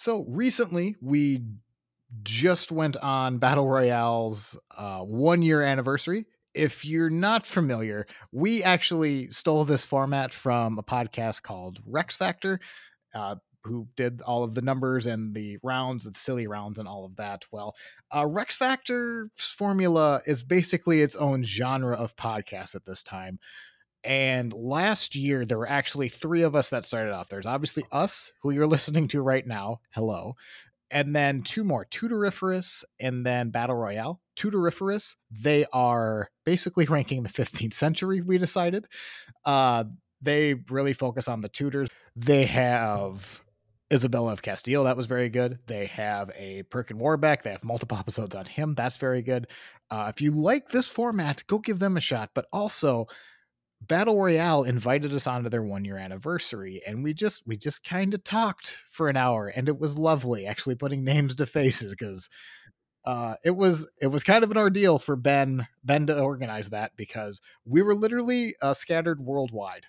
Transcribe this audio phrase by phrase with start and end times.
[0.00, 1.42] So recently, we
[2.22, 6.26] just went on Battle Royale's uh, one year anniversary.
[6.54, 12.60] If you're not familiar, we actually stole this format from a podcast called Rex Factor,
[13.12, 17.04] uh, who did all of the numbers and the rounds, the silly rounds, and all
[17.04, 17.46] of that.
[17.50, 17.74] Well,
[18.14, 23.40] uh, Rex Factor's formula is basically its own genre of podcast at this time.
[24.04, 27.28] And last year, there were actually three of us that started off.
[27.28, 29.80] There's obviously us, who you're listening to right now.
[29.90, 30.36] Hello
[30.90, 34.20] and then two more Tudoriferous and then Battle Royale.
[34.36, 38.86] Tudoriferous, they are basically ranking the 15th century, we decided.
[39.44, 39.84] Uh,
[40.20, 41.88] they really focus on the Tudors.
[42.16, 43.40] They have
[43.92, 45.58] Isabella of Castile, that was very good.
[45.66, 49.46] They have a Perkin Warbeck, they have multiple episodes on him, that's very good.
[49.90, 52.30] Uh, if you like this format, go give them a shot.
[52.34, 53.06] But also,
[53.80, 58.12] Battle Royale invited us onto their one year anniversary, and we just we just kind
[58.12, 62.28] of talked for an hour, and it was lovely actually putting names to faces because
[63.04, 66.92] uh, it was it was kind of an ordeal for Ben Ben to organize that
[66.96, 69.86] because we were literally uh, scattered worldwide.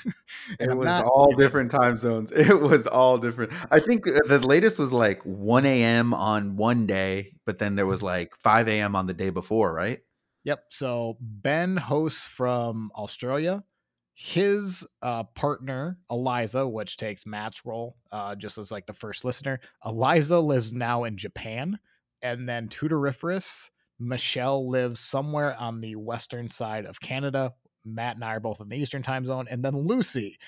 [0.60, 2.32] it was not, all different time zones.
[2.52, 3.52] It was all different.
[3.70, 6.14] I think uh, the latest was like 1 a.m.
[6.14, 8.96] on one day, but then there was like 5 a.m.
[8.96, 10.00] on the day before, right?
[10.44, 10.64] Yep.
[10.70, 13.64] So Ben hosts from Australia.
[14.14, 19.58] His uh, partner, Eliza, which takes Matt's role, uh, just as like the first listener,
[19.84, 21.78] Eliza lives now in Japan.
[22.20, 27.54] And then Tudoriferous, Michelle lives somewhere on the western side of Canada.
[27.84, 29.46] Matt and I are both in the eastern time zone.
[29.50, 30.38] And then Lucy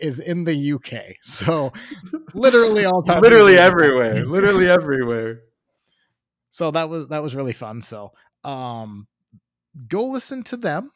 [0.00, 1.16] is in the UK.
[1.22, 1.72] So
[2.34, 3.20] literally all time.
[3.20, 4.24] literally everywhere.
[4.24, 5.40] literally everywhere.
[6.50, 7.82] So that was that was really fun.
[7.82, 8.12] So
[8.44, 9.06] um
[9.86, 10.90] go listen to them.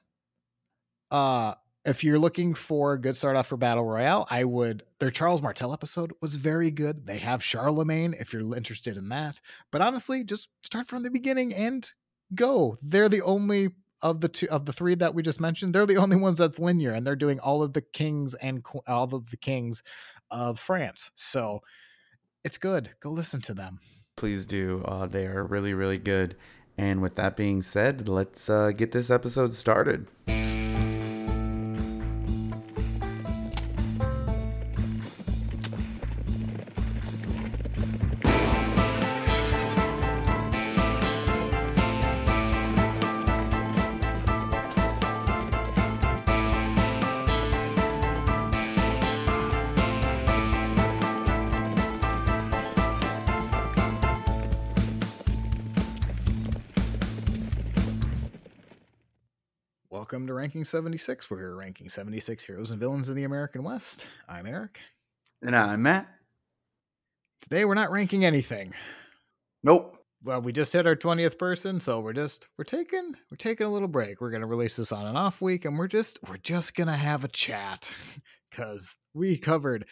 [1.10, 4.84] Uh, if you're looking for a good start off for Battle Royale, I would.
[4.98, 7.06] Their Charles Martel episode was very good.
[7.06, 9.40] They have Charlemagne if you're interested in that.
[9.70, 11.90] But honestly, just start from the beginning and
[12.34, 12.76] go.
[12.82, 15.74] They're the only of the two of the three that we just mentioned.
[15.74, 19.14] They're the only ones that's linear, and they're doing all of the kings and all
[19.14, 19.82] of the kings
[20.30, 21.10] of France.
[21.14, 21.62] So
[22.44, 22.90] it's good.
[23.00, 23.80] Go listen to them.
[24.16, 24.82] Please do.
[24.84, 26.36] Uh, they are really, really good.
[26.78, 30.06] And with that being said, let's uh, get this episode started.
[60.62, 61.28] Ranking 76.
[61.28, 64.06] We're ranking 76 heroes and villains in the American West.
[64.28, 64.78] I'm Eric.
[65.44, 66.06] And I'm Matt.
[67.40, 68.72] Today we're not ranking anything.
[69.64, 69.96] Nope.
[70.22, 73.70] Well, we just hit our 20th person, so we're just we're taking we're taking a
[73.70, 74.20] little break.
[74.20, 77.24] We're gonna release this on an off week, and we're just we're just gonna have
[77.24, 77.92] a chat
[78.52, 79.84] because we covered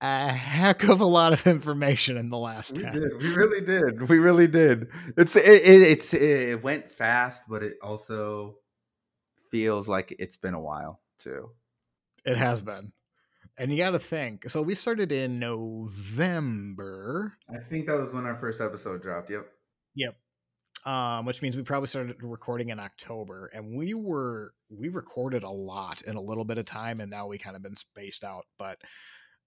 [0.00, 4.08] a heck of a lot of information in the last we did we really did
[4.10, 8.56] we really did it's it, it it's it went fast but it also
[9.50, 11.50] feels like it's been a while too.
[12.24, 12.92] It has been.
[13.58, 14.50] And you got to think.
[14.50, 17.34] So we started in November.
[17.48, 19.30] I think that was when our first episode dropped.
[19.30, 19.46] Yep.
[19.94, 20.16] Yep.
[20.84, 25.50] Um, which means we probably started recording in October, and we were we recorded a
[25.50, 28.44] lot in a little bit of time, and now we kind of been spaced out.
[28.56, 28.78] But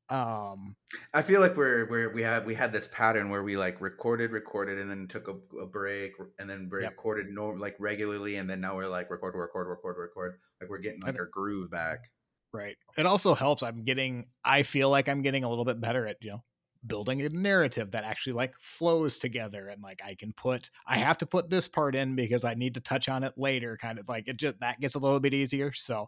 [0.10, 0.76] um
[1.14, 4.32] i feel like we're we're we had we had this pattern where we like recorded
[4.32, 6.92] recorded and then took a, a break and then yep.
[6.92, 10.40] recorded no like regularly and then now we're like record record record record.
[10.60, 12.10] Like we're getting like our groove back.
[12.52, 12.78] Right.
[12.98, 16.18] It also helps i'm getting i feel like i'm getting a little bit better at
[16.22, 16.44] you know
[16.88, 21.18] building a narrative that actually like flows together and like i can put i have
[21.18, 24.08] to put this part in because i need to touch on it later kind of
[24.08, 26.08] like it just that gets a little bit easier so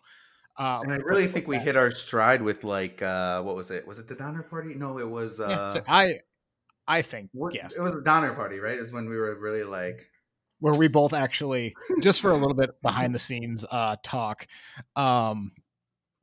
[0.58, 3.88] uh, and I really think we hit our stride with like uh, what was it?
[3.88, 4.76] Was it the Donner Party?
[4.76, 5.40] No, it was.
[5.40, 6.20] Uh, yeah, so I
[6.88, 8.78] I think what, yes, it was the Donner Party, right?
[8.78, 10.08] Is when we were really like
[10.60, 14.48] where we both actually just for a little bit behind the scenes uh, talk.
[14.96, 15.52] Um,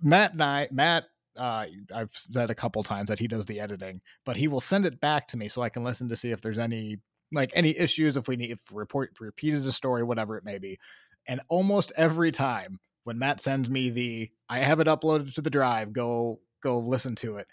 [0.01, 1.05] Matt and I, Matt,
[1.37, 4.87] uh, I've said a couple times that he does the editing, but he will send
[4.87, 6.99] it back to me so I can listen to see if there's any
[7.33, 10.79] like any issues if we need if report repeated a story, whatever it may be.
[11.27, 15.49] And almost every time when Matt sends me the I have it uploaded to the
[15.49, 17.47] drive, go go listen to it.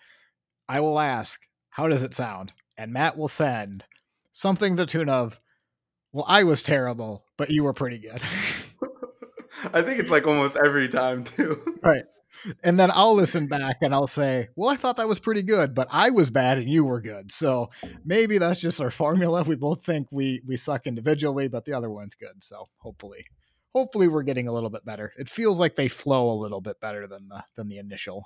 [0.67, 2.51] I will ask, how does it sound?
[2.77, 3.85] And Matt will send
[4.33, 5.39] something the tune of,
[6.11, 8.21] Well, I was terrible, but you were pretty good.
[9.73, 11.77] I think it's like almost every time too.
[11.81, 12.03] Right.
[12.61, 15.73] and then I'll listen back and I'll say, "Well, I thought that was pretty good,
[15.73, 17.69] but I was bad and you were good." So
[18.03, 19.43] maybe that's just our formula.
[19.43, 22.43] We both think we we suck individually, but the other one's good.
[22.43, 23.25] So hopefully,
[23.75, 25.11] hopefully we're getting a little bit better.
[25.17, 28.25] It feels like they flow a little bit better than the than the initial.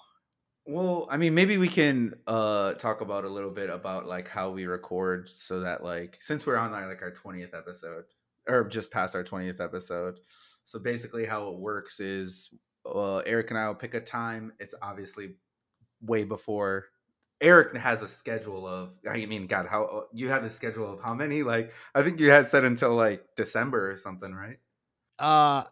[0.65, 4.51] Well, I mean, maybe we can uh talk about a little bit about like how
[4.51, 8.05] we record so that like since we're on like our 20th episode
[8.47, 10.19] or just past our 20th episode.
[10.65, 12.51] So basically how it works is
[12.85, 14.53] uh, Eric and I will pick a time.
[14.59, 15.35] It's obviously
[15.99, 16.85] way before
[17.41, 18.91] Eric has a schedule of.
[19.09, 21.41] I mean, God, how uh, you have a schedule of how many?
[21.41, 24.57] Like, I think you had said until like December or something, right?
[25.19, 25.63] Uh,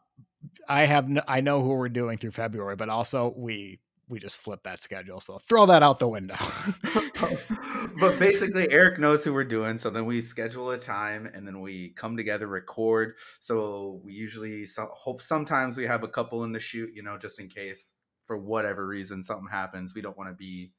[0.68, 1.10] I have.
[1.10, 3.80] No, I know who we're doing through February, but also we
[4.10, 5.20] we just flip that schedule.
[5.20, 6.36] So throw that out the window.
[8.00, 9.78] but basically, Eric knows who we're doing.
[9.78, 13.16] So then we schedule a time and then we come together, record.
[13.40, 17.18] So we usually so, hope sometimes we have a couple in the shoot, you know,
[17.18, 19.94] just in case for whatever reason something happens.
[19.94, 20.72] We don't want to be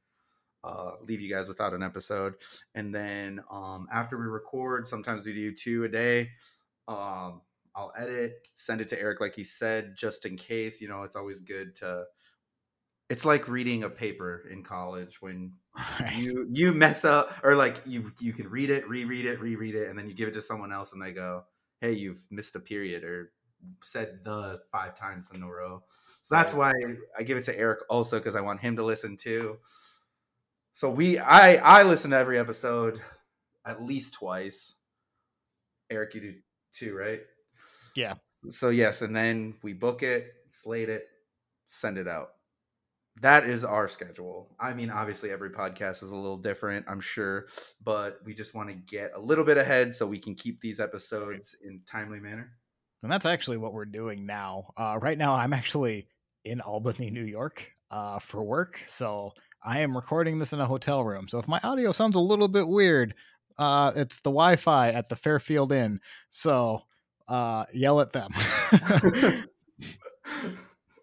[0.65, 2.35] uh, leave you guys without an episode.
[2.75, 6.31] And then um, after we record, sometimes we do two a day.
[6.87, 7.43] Um,
[7.79, 10.81] I'll edit, send it to Eric, like he said, just in case.
[10.81, 12.07] You know, it's always good to
[13.09, 15.53] it's like reading a paper in college when
[16.01, 16.17] right.
[16.17, 19.89] you you mess up or like you you can read it reread it reread it
[19.89, 21.45] and then you give it to someone else and they go
[21.81, 23.31] hey you've missed a period or
[23.83, 25.83] said the five times in a row
[26.23, 26.73] so that's why
[27.19, 29.59] i give it to eric also because i want him to listen too
[30.73, 33.01] so we i i listen to every episode
[33.65, 34.77] at least twice
[35.91, 36.35] eric you do
[36.73, 37.23] too right
[37.99, 38.15] yeah
[38.49, 41.05] so yes and then we book it slate it
[41.67, 42.31] send it out
[43.21, 44.55] that is our schedule.
[44.61, 47.47] I mean, obviously, every podcast is a little different, I'm sure,
[47.83, 50.79] but we just want to get a little bit ahead so we can keep these
[50.79, 52.53] episodes in timely manner.
[53.03, 54.73] And that's actually what we're doing now.
[54.77, 56.09] Uh, right now, I'm actually
[56.45, 58.81] in Albany, New York, uh, for work.
[58.87, 59.33] So
[59.65, 61.29] I am recording this in a hotel room.
[61.29, 63.15] So if my audio sounds a little bit weird,
[63.59, 66.01] uh, it's the Wi-Fi at the Fairfield Inn.
[66.31, 66.83] So
[67.29, 68.33] uh, yell at them.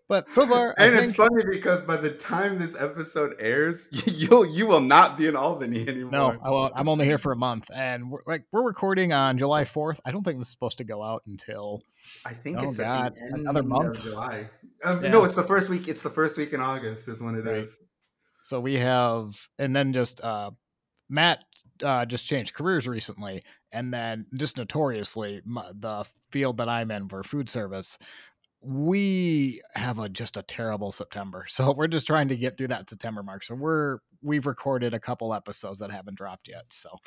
[0.07, 3.89] But so far, and I it's think, funny because by the time this episode airs,
[4.05, 6.11] you'll you will not be in Albany anymore.
[6.11, 6.73] No, I won't.
[6.75, 9.97] I'm only here for a month, and we're, like we're recording on July 4th.
[10.05, 11.81] I don't think this is supposed to go out until
[12.23, 14.03] I think oh it's God, another month.
[14.03, 14.47] July.
[14.83, 15.09] Um, yeah.
[15.09, 15.87] No, it's the first week.
[15.87, 17.55] It's the first week in August is when it right.
[17.57, 17.75] is.
[18.43, 20.51] So we have, and then just uh,
[21.09, 21.43] Matt
[21.83, 27.09] uh, just changed careers recently, and then just notoriously, my, the field that I'm in
[27.09, 27.97] for food service,
[28.61, 31.45] we have a just a terrible September.
[31.49, 33.43] So we're just trying to get through that September mark.
[33.43, 36.65] So we're we've recorded a couple episodes that haven't dropped yet.
[36.71, 36.97] So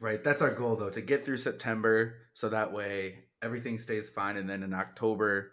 [0.00, 0.24] Right.
[0.24, 4.48] That's our goal though, to get through September so that way everything stays fine and
[4.48, 5.52] then in October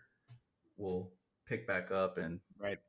[0.78, 1.12] we'll
[1.46, 2.80] pick back up and Right.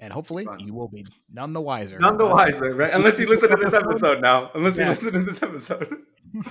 [0.00, 0.60] And hopefully fun.
[0.60, 1.98] you will be none the wiser.
[1.98, 2.92] None the wiser, right?
[2.92, 4.50] Unless you listen to this episode now.
[4.54, 6.02] Unless you listen to this episode.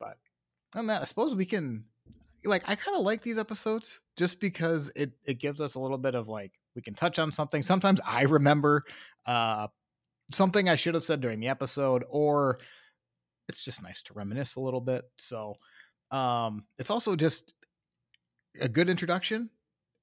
[0.00, 0.18] but
[0.74, 1.84] on that, I suppose we can
[2.44, 5.98] like I kind of like these episodes just because it it gives us a little
[5.98, 7.62] bit of like we can touch on something.
[7.62, 8.84] Sometimes I remember
[9.26, 9.68] uh
[10.32, 12.58] something I should have said during the episode or
[13.48, 15.04] it's just nice to reminisce a little bit.
[15.18, 15.54] So
[16.10, 17.54] um it's also just
[18.60, 19.50] a good introduction.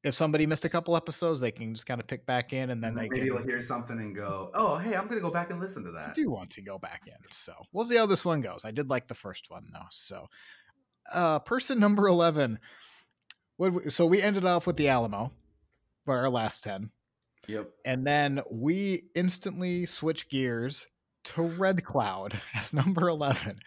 [0.08, 2.84] If somebody missed a couple episodes, they can just kind of pick back in and
[2.84, 5.32] then maybe they maybe you'll hear something and go, "Oh, hey, I'm going to go
[5.32, 7.14] back and listen to that." I do want to go back in.
[7.30, 8.62] So, we'll see how this one goes.
[8.64, 9.88] I did like the first one though.
[9.90, 10.28] So,
[11.14, 12.60] uh, person number 11.
[13.58, 15.32] What, so we ended off with the Alamo
[16.06, 16.92] for our last 10.
[17.48, 17.70] Yep.
[17.86, 20.88] And then we instantly switch gears
[21.26, 23.58] to Red Cloud as number 11.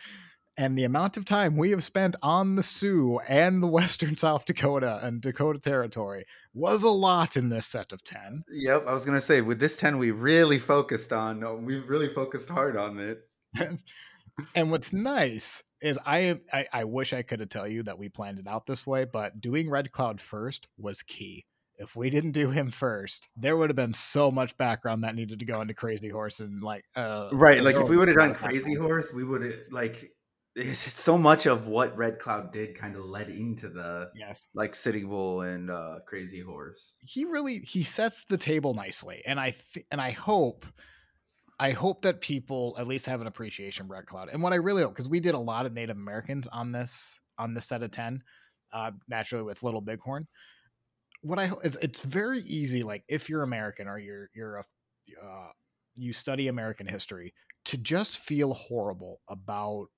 [0.57, 4.45] And the amount of time we have spent on the Sioux and the Western South
[4.45, 8.45] Dakota and Dakota Territory was a lot in this set of 10.
[8.52, 8.87] Yep.
[8.87, 12.49] I was going to say, with this 10, we really focused on, we really focused
[12.49, 13.23] hard on it.
[14.54, 18.09] and what's nice is I, I I wish I could have tell you that we
[18.09, 21.47] planned it out this way, but doing Red Cloud first was key.
[21.78, 25.38] If we didn't do him first, there would have been so much background that needed
[25.38, 27.62] to go into Crazy Horse and like uh right.
[27.62, 30.12] Like if we would have done Crazy Horse, we would have like
[30.57, 35.09] so much of what Red Cloud did kind of led into the yes like Sitting
[35.09, 36.95] Bull and uh Crazy Horse.
[37.00, 40.66] He really he sets the table nicely, and I th- and I hope
[41.61, 44.30] I hope that people at least have an appreciation Red Cloud.
[44.33, 47.21] And what I really hope, because we did a lot of Native Americans on this
[47.38, 48.23] on this set of ten,
[48.73, 50.26] uh, naturally with Little Bighorn.
[51.23, 52.83] What I hope is it's very easy.
[52.83, 54.64] Like if you're American or you're you're a
[55.23, 55.49] uh,
[55.97, 57.35] you study American history,
[57.66, 59.88] to just feel horrible about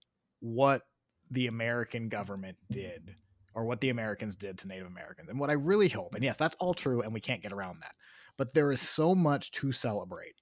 [0.42, 0.82] what
[1.30, 3.14] the American government did
[3.54, 5.28] or what the Americans did to Native Americans.
[5.28, 7.78] And what I really hope, and yes, that's all true, and we can't get around
[7.80, 7.94] that,
[8.36, 10.34] but there is so much to celebrate.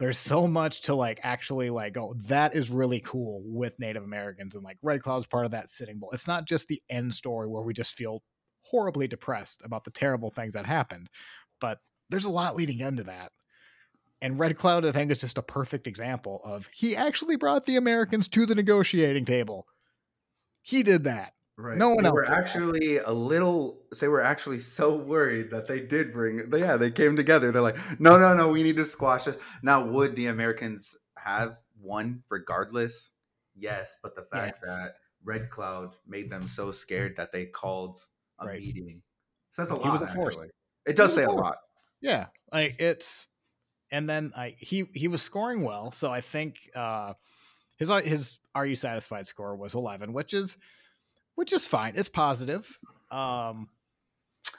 [0.00, 4.54] There's so much to like actually like go, that is really cool with Native Americans.
[4.54, 6.10] And like Red Cloud's part of that sitting bull.
[6.12, 8.22] It's not just the end story where we just feel
[8.62, 11.08] horribly depressed about the terrible things that happened,
[11.60, 11.78] but
[12.10, 13.30] there's a lot leading into that.
[14.20, 17.76] And Red Cloud, I think, is just a perfect example of he actually brought the
[17.76, 19.66] Americans to the negotiating table.
[20.62, 21.34] He did that.
[21.56, 21.76] Right.
[21.76, 22.14] No one they else.
[22.14, 23.80] were actually a little.
[24.00, 26.50] They were actually so worried that they did bring.
[26.50, 27.50] They, yeah, they came together.
[27.50, 29.38] They're like, no, no, no, we need to squash this.
[29.62, 33.12] Now, would the Americans have won regardless?
[33.56, 34.72] Yes, but the fact yeah.
[34.72, 34.94] that
[35.24, 37.98] Red Cloud made them so scared that they called
[38.38, 38.60] a right.
[38.60, 39.02] meeting
[39.50, 40.02] says a he lot.
[40.02, 40.50] Actually,
[40.86, 41.56] it does say a lot.
[42.00, 43.26] Yeah, like it's,
[43.90, 47.14] and then I he he was scoring well, so I think uh
[47.76, 50.58] his his Are You Satisfied score was eleven, which is
[51.36, 51.94] which is fine.
[51.96, 52.66] It's positive.
[53.10, 53.68] Um,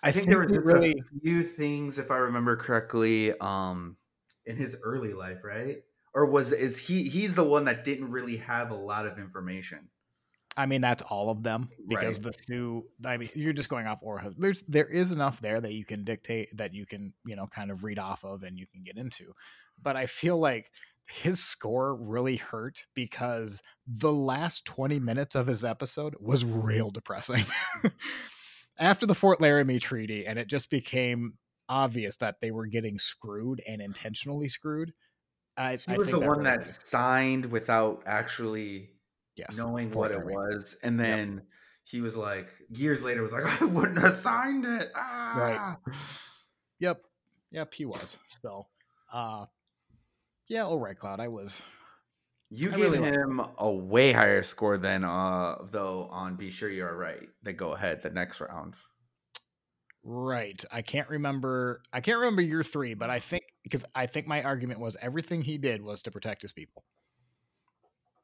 [0.01, 3.97] I, I think, think, there was really a few things, if I remember correctly, um,
[4.45, 5.83] in his early life, right?
[6.15, 9.89] Or was is he he's the one that didn't really have a lot of information?
[10.59, 12.23] I mean, that's all of them because right.
[12.23, 12.83] the Sioux.
[13.05, 14.33] I mean, you're just going off Aura.
[14.37, 17.71] There's there is enough there that you can dictate that you can you know kind
[17.71, 19.33] of read off of and you can get into,
[19.81, 20.69] but I feel like
[21.07, 27.45] his score really hurt because the last 20 minutes of his episode was real depressing.
[28.77, 31.35] After the Fort Laramie Treaty, and it just became
[31.69, 34.91] obvious that they were getting screwed and intentionally screwed.
[35.55, 38.89] I, he was I the one that signed without actually
[39.39, 41.43] yes, knowing what it was, and then yep.
[41.83, 44.87] he was like, years later, was like, I wouldn't have signed it.
[44.95, 45.33] Ah!
[45.37, 45.95] Right.
[46.79, 47.01] Yep.
[47.51, 47.73] Yep.
[47.73, 48.17] He was.
[48.41, 48.67] So,
[49.11, 49.45] uh,
[50.47, 51.19] yeah, oh Red Cloud.
[51.19, 51.61] I was.
[52.49, 56.69] You I gave really him a way higher score than uh though on Be Sure
[56.69, 57.29] You Are Right.
[57.43, 58.73] They go ahead the next round.
[60.03, 60.63] Right.
[60.71, 64.41] I can't remember I can't remember your three, but I think because I think my
[64.41, 66.83] argument was everything he did was to protect his people.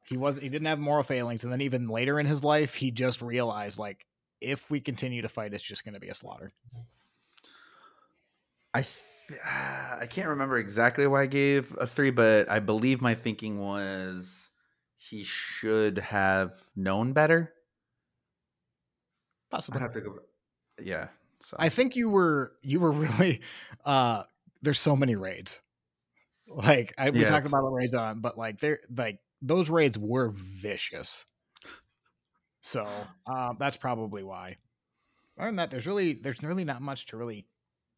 [0.08, 2.90] He was he didn't have moral failings, and then even later in his life, he
[2.90, 4.06] just realized like
[4.40, 6.52] if we continue to fight, it's just gonna be a slaughter.
[8.74, 8.84] I
[10.00, 14.50] I can't remember exactly why I gave a three, but I believe my thinking was
[14.96, 17.52] he should have known better.
[19.50, 19.80] Possibly.
[19.80, 20.18] I have to go.
[20.80, 21.08] Yeah.
[21.42, 21.56] So.
[21.58, 23.40] I think you were you were really.
[23.84, 24.24] uh
[24.62, 25.60] There's so many raids.
[26.48, 29.98] Like I, we yeah, talked about the raids on, but like they're like those raids
[29.98, 31.24] were vicious.
[32.60, 32.86] So
[33.26, 34.56] um, that's probably why.
[35.38, 37.46] Other than that, there's really there's really not much to really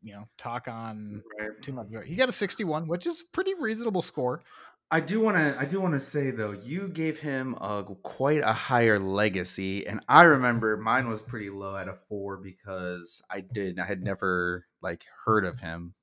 [0.03, 1.51] you know talk on right.
[1.63, 1.89] too much.
[2.05, 4.43] He got a 61, which is pretty reasonable score.
[4.91, 8.41] I do want to I do want to say though, you gave him a quite
[8.41, 13.41] a higher legacy and I remember mine was pretty low at a 4 because I
[13.41, 15.95] did I had never like heard of him.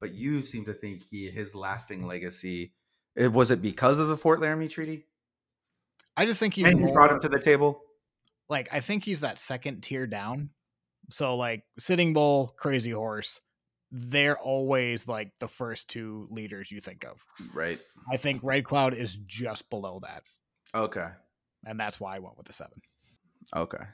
[0.00, 2.74] But you seem to think he his lasting legacy
[3.18, 5.06] it was it because of the Fort Laramie Treaty?
[6.16, 7.82] I just think he's and more, brought him to the table.
[8.48, 10.50] Like I think he's that second tier down
[11.10, 13.40] so like Sitting Bull, Crazy Horse,
[13.90, 17.24] they're always like the first two leaders you think of.
[17.54, 17.78] Right.
[18.12, 20.24] I think Red Cloud is just below that.
[20.74, 21.08] Okay.
[21.64, 22.80] And that's why I went with the seven.
[23.56, 23.84] Okay.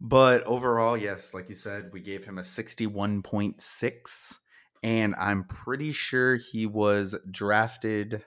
[0.00, 4.34] But overall, yes, like you said, we gave him a 61.6.
[4.86, 8.22] And I'm pretty sure he was drafted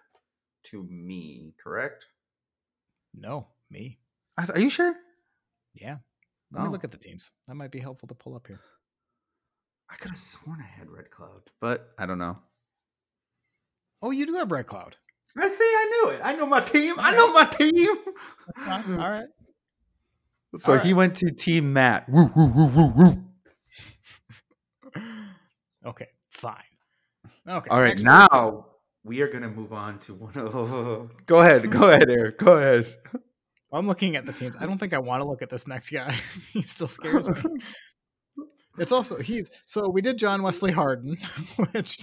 [0.65, 2.07] to me, correct?
[3.15, 3.99] No, me.
[4.37, 4.93] Are you sure?
[5.73, 5.99] Yeah.
[6.51, 6.63] Let oh.
[6.65, 6.87] me look oh.
[6.87, 7.31] at the teams.
[7.47, 8.59] That might be helpful to pull up here.
[9.89, 12.37] I could have sworn I had Red Cloud, but I don't know.
[14.01, 14.97] Oh, you do have Red Cloud.
[15.37, 15.63] I see.
[15.63, 16.21] I knew it.
[16.21, 16.95] I know my team.
[16.97, 17.97] I know my team.
[18.67, 19.23] All right.
[20.55, 20.97] So All he right.
[20.97, 22.09] went to Team Matt.
[22.09, 23.23] Woo, woo, woo, woo, woo.
[25.85, 26.07] okay,
[26.39, 26.55] fine.
[27.47, 27.69] Okay.
[27.69, 28.65] All right, now
[29.03, 30.33] we are going to move on to one.
[30.35, 31.69] Of, go ahead.
[31.69, 32.39] Go ahead, Eric.
[32.39, 32.85] Go ahead.
[33.71, 34.55] I'm looking at the teams.
[34.59, 36.15] I don't think I want to look at this next guy.
[36.53, 37.41] he still scares me.
[38.79, 41.17] it's also he's so we did John Wesley Hardin,
[41.71, 41.99] which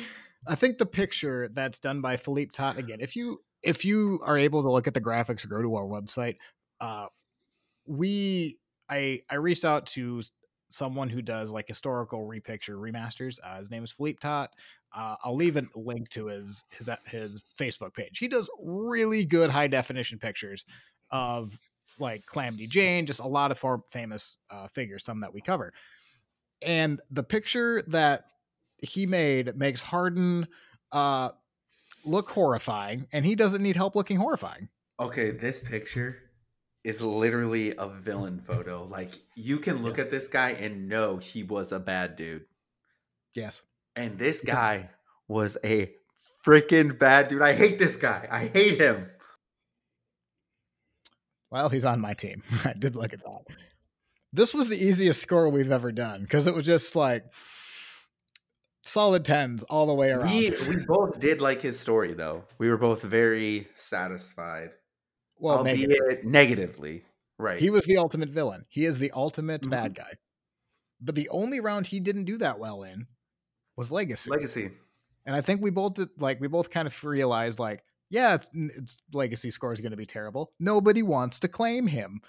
[0.46, 2.98] I think the picture that's done by Philippe Tot again.
[3.00, 5.84] If you if you are able to look at the graphics or go to our
[5.84, 6.36] website,
[6.80, 7.06] uh,
[7.86, 10.22] we I I reached out to
[10.76, 13.38] someone who does like historical repicture remasters.
[13.42, 14.50] Uh, his name is Philippe Tot.
[14.95, 18.18] Uh, I'll leave a link to his his his Facebook page.
[18.18, 20.64] He does really good high definition pictures
[21.11, 21.59] of
[21.99, 25.73] like Calamity Jane, just a lot of famous uh, figures, some that we cover.
[26.62, 28.25] And the picture that
[28.78, 30.47] he made makes Hardin
[30.92, 31.30] uh,
[32.04, 34.68] look horrifying, and he doesn't need help looking horrifying.
[35.00, 36.25] Okay, this picture
[36.86, 38.46] is literally a villain mm.
[38.46, 38.84] photo.
[38.84, 40.04] Like you can look yeah.
[40.04, 42.46] at this guy and know he was a bad dude.
[43.34, 43.60] Yes.
[43.96, 44.90] And this guy
[45.26, 45.92] was a
[46.46, 47.42] freaking bad dude.
[47.42, 48.28] I hate this guy.
[48.30, 49.10] I hate him.
[51.50, 52.42] Well, he's on my team.
[52.64, 53.42] I did look at that.
[54.32, 57.24] This was the easiest score we've ever done because it was just like
[58.84, 60.30] solid tens all the way around.
[60.30, 62.44] We we both did like his story though.
[62.58, 64.70] We were both very satisfied.
[65.38, 66.24] Well, albeit negative.
[66.24, 67.04] negatively.
[67.38, 67.60] Right.
[67.60, 68.64] He was the ultimate villain.
[68.68, 69.70] He is the ultimate mm-hmm.
[69.70, 70.14] bad guy.
[71.00, 73.06] But the only round he didn't do that well in
[73.76, 74.30] was Legacy.
[74.30, 74.70] Legacy.
[75.26, 78.48] And I think we both did, like we both kind of realized like, yeah, it's,
[78.54, 80.52] it's Legacy score is going to be terrible.
[80.58, 82.20] Nobody wants to claim him.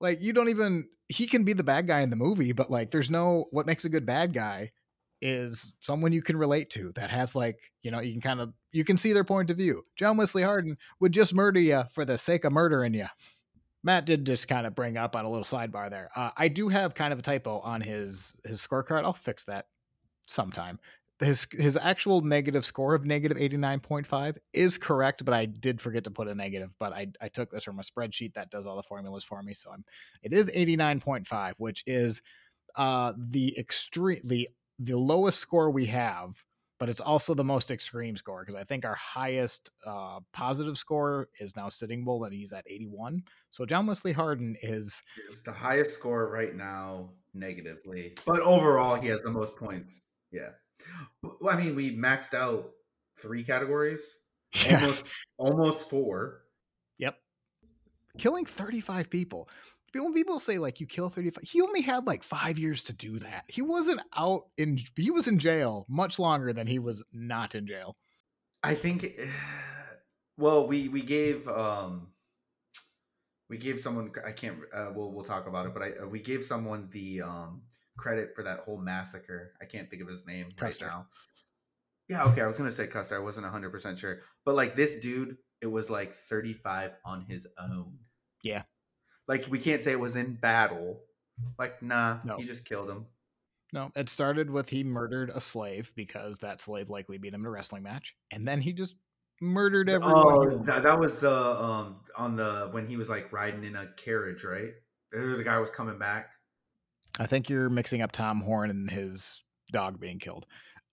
[0.00, 2.90] Like you don't even he can be the bad guy in the movie, but like
[2.90, 4.70] there's no what makes a good bad guy
[5.24, 8.52] is someone you can relate to that has like you know you can kind of
[8.72, 9.82] you can see their point of view.
[9.96, 13.06] John wesley hardin would just murder you for the sake of murdering you
[13.82, 16.10] matt did just kind of bring up on a little sidebar there.
[16.14, 19.04] Uh, i do have kind of a typo on his his scorecard.
[19.04, 19.66] I'll fix that
[20.26, 20.78] sometime.
[21.20, 26.10] His his actual negative score of negative 89.5 is correct but i did forget to
[26.10, 28.82] put a negative but i i took this from a spreadsheet that does all the
[28.82, 29.84] formulas for me so i'm
[30.24, 32.20] it is 89.5 which is
[32.74, 36.44] uh the extreme the the lowest score we have,
[36.78, 41.28] but it's also the most extreme score because I think our highest uh, positive score
[41.40, 43.22] is now Sitting Bull and he's at 81.
[43.50, 49.08] So John Wesley Hardin is it's the highest score right now negatively, but overall he
[49.08, 50.02] has the most points.
[50.32, 50.50] Yeah,
[51.22, 52.70] well, I mean we maxed out
[53.18, 54.18] three categories,
[54.54, 54.72] yes.
[54.72, 55.04] almost
[55.38, 56.40] almost four.
[56.98, 57.16] Yep,
[58.18, 59.48] killing 35 people
[60.00, 63.18] when people say like you kill 35 he only had like five years to do
[63.20, 63.44] that.
[63.48, 67.66] He wasn't out in he was in jail much longer than he was not in
[67.66, 67.96] jail.
[68.62, 69.06] I think
[70.38, 72.08] well we we gave um
[73.48, 76.18] we gave someone i can't uh, we'll we'll talk about it but i uh, we
[76.18, 77.62] gave someone the um
[77.96, 79.52] credit for that whole massacre.
[79.62, 80.86] I can't think of his name Custer.
[80.86, 81.06] right now.
[82.08, 83.16] Yeah okay i was gonna say custer.
[83.16, 84.20] I wasn't 100% sure.
[84.44, 87.98] But like this dude it was like 35 on his own.
[88.42, 88.62] Yeah
[89.28, 91.00] like we can't say it was in battle.
[91.58, 92.36] Like nah, no.
[92.36, 93.06] he just killed him.
[93.72, 97.46] No, it started with he murdered a slave because that slave likely beat him in
[97.46, 98.96] a wrestling match, and then he just
[99.40, 100.14] murdered everyone.
[100.16, 103.86] Oh, that, that was uh, um on the when he was like riding in a
[103.96, 104.72] carriage, right?
[105.10, 106.30] The guy was coming back.
[107.18, 110.46] I think you're mixing up Tom Horn and his dog being killed.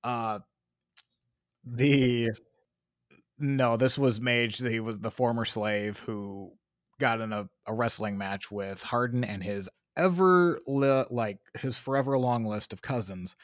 [0.04, 0.40] Uh
[1.64, 2.30] the
[3.38, 4.60] no, this was Mage.
[4.60, 6.54] He was the former slave who
[7.02, 12.18] got in a, a wrestling match with Hardin and his ever li- like his forever
[12.18, 13.36] long list of cousins,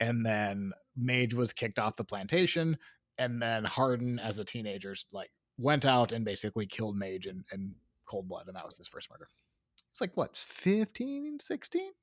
[0.00, 2.76] and then Mage was kicked off the plantation,
[3.16, 7.74] and then Hardin as a teenager like went out and basically killed Mage in, in
[8.04, 9.28] cold blood, and that was his first murder.
[9.92, 11.82] It's like what 15, 16?
[11.82, 11.94] It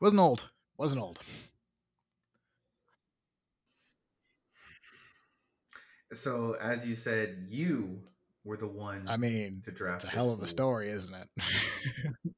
[0.00, 0.40] wasn't old.
[0.40, 1.18] It wasn't old.
[6.12, 8.02] So as you said, you
[8.44, 9.06] were the one.
[9.08, 10.04] I mean, to draft.
[10.04, 11.28] It's a hell of a story, isn't it?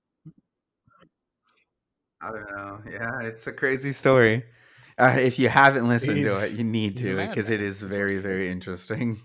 [2.22, 2.80] I don't know.
[2.90, 4.44] Yeah, it's a crazy story.
[4.98, 8.18] Uh, if you haven't listened he's, to it, you need to because it is very,
[8.18, 9.20] very interesting.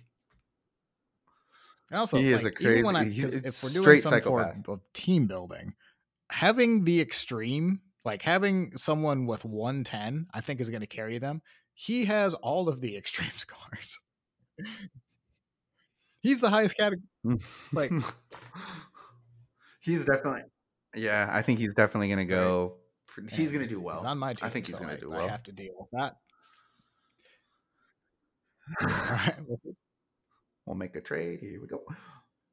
[1.94, 2.88] Also, he like, is a crazy.
[2.88, 4.68] I, if we're doing some psychopath.
[4.68, 5.74] of team building,
[6.30, 11.20] having the extreme, like having someone with one ten, I think is going to carry
[11.20, 11.42] them.
[11.74, 14.00] He has all of the extreme scores.
[16.22, 17.08] He's the highest category.
[17.74, 17.92] like
[19.82, 20.44] he's definitely.
[20.96, 22.76] Yeah, I think he's definitely going to go.
[23.08, 23.98] For, he's going to do well.
[23.98, 24.46] He's on my team.
[24.46, 25.28] I think he's so going to do well.
[25.28, 26.16] I have to deal with that.
[28.82, 29.36] All right.
[30.68, 31.40] We'll make a trade.
[31.42, 31.82] Here we go.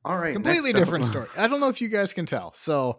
[0.03, 0.33] All right.
[0.33, 1.27] Completely different story.
[1.37, 2.55] I don't know if you guys can tell.
[2.57, 2.99] So,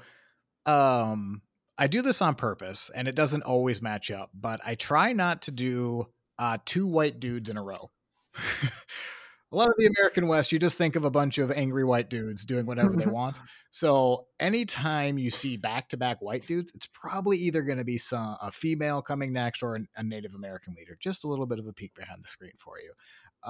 [0.68, 1.42] um,
[1.80, 4.30] I do this on purpose, and it doesn't always match up.
[4.34, 7.90] But I try not to do uh, two white dudes in a row.
[9.52, 12.10] a lot of the American West, you just think of a bunch of angry white
[12.10, 13.38] dudes doing whatever they want.
[13.72, 17.98] So anytime you see back to back white dudes, it's probably either going to be
[17.98, 20.98] some a female coming next or a Native American leader.
[21.00, 22.94] Just a little bit of a peek behind the screen for you.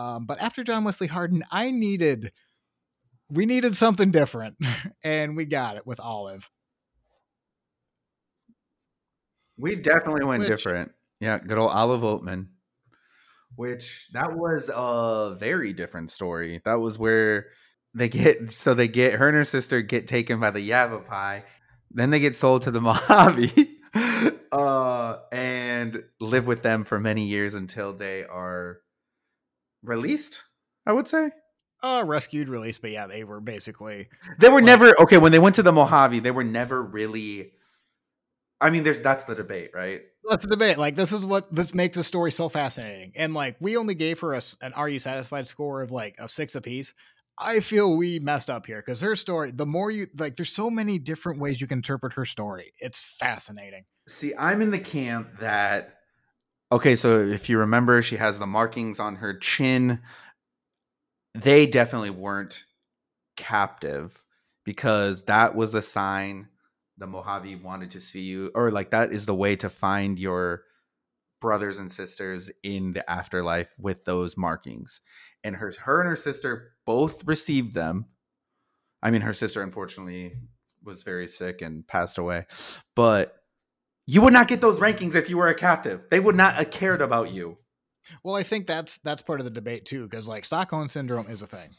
[0.02, 2.32] Um, but after John Wesley Hardin, I needed
[3.32, 4.58] we needed something different,
[5.04, 6.50] and we got it with Olive.
[9.58, 10.94] We definitely went Which, different.
[11.20, 12.48] Yeah, good old Olive Oatman
[13.60, 16.62] which that was a very different story.
[16.64, 17.48] That was where
[17.94, 21.44] they get so they get her and her sister get taken by the Yavapai,
[21.92, 23.78] then they get sold to the Mojave,
[24.54, 28.80] uh, and live with them for many years until they are
[29.84, 30.46] released.
[30.86, 31.32] I would say.
[31.84, 34.08] uh rescued, released, but yeah, they were basically
[34.40, 36.20] They were like, never okay when they went to the Mojave.
[36.20, 37.52] They were never really.
[38.62, 40.02] I mean, there's that's the debate, right?
[40.30, 40.78] That's the debate.
[40.78, 43.14] Like this is what this makes the story so fascinating.
[43.16, 46.32] And like we only gave her a, an "Are you satisfied?" score of like of
[46.32, 46.94] six apiece.
[47.38, 49.52] I feel we messed up here because her story.
[49.52, 52.74] The more you like, there's so many different ways you can interpret her story.
[52.80, 53.86] It's fascinating.
[54.08, 55.96] See, I'm in the camp that.
[56.72, 60.02] Okay, so if you remember, she has the markings on her chin.
[61.34, 62.66] They definitely weren't
[63.38, 64.24] captive
[64.66, 66.50] because that was a sign
[67.00, 70.64] the Mojave wanted to see you, or like that is the way to find your
[71.42, 75.00] brothers and sisters in the afterlife with those markings.
[75.44, 78.08] And her, her and her sister both received them.
[79.02, 80.34] I mean, her sister unfortunately
[80.84, 82.46] was very sick and passed away,
[82.96, 83.36] but
[84.06, 86.08] you would not get those rankings if you were a captive.
[86.12, 87.58] They would not have cared about you.
[88.24, 91.42] Well, I think that's that's part of the debate too, because like Stockholm syndrome is
[91.42, 91.70] a thing.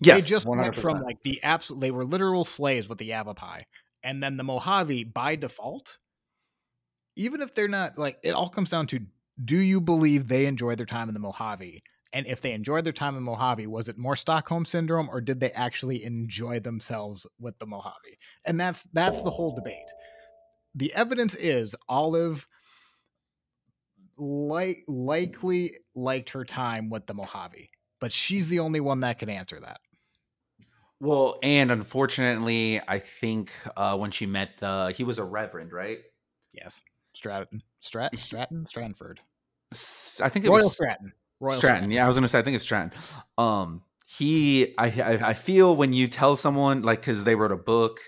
[0.00, 0.56] Yes, they just 100%.
[0.56, 1.80] went from like the absolute.
[1.80, 3.66] They were literal slaves with the Yavapai,
[4.02, 5.98] and then the Mojave by default,
[7.16, 9.00] even if they're not like, it all comes down to
[9.42, 11.82] do you believe they enjoy their time in the Mojave?
[12.12, 15.40] And if they enjoyed their time in Mojave, was it more Stockholm syndrome or did
[15.40, 18.18] they actually enjoy themselves with the Mojave?
[18.44, 19.90] And that's that's the whole debate.
[20.74, 22.46] The evidence is Olive
[24.18, 29.30] like likely liked her time with the Mojave, but she's the only one that can
[29.30, 29.80] answer that.
[31.02, 35.98] Well, and unfortunately, I think uh, when she met the, he was a reverend, right?
[36.52, 36.80] Yes,
[37.12, 39.18] Stratton, Strat, Stratton, Stranford.
[40.24, 41.12] I think it Royal was Stratton.
[41.40, 41.78] Royal Stratton.
[41.78, 41.90] Stratton.
[41.90, 42.92] Yeah, I was gonna say I think it's Stratton.
[43.36, 47.56] Um, he, I, I, I feel when you tell someone like because they wrote a
[47.56, 47.98] book,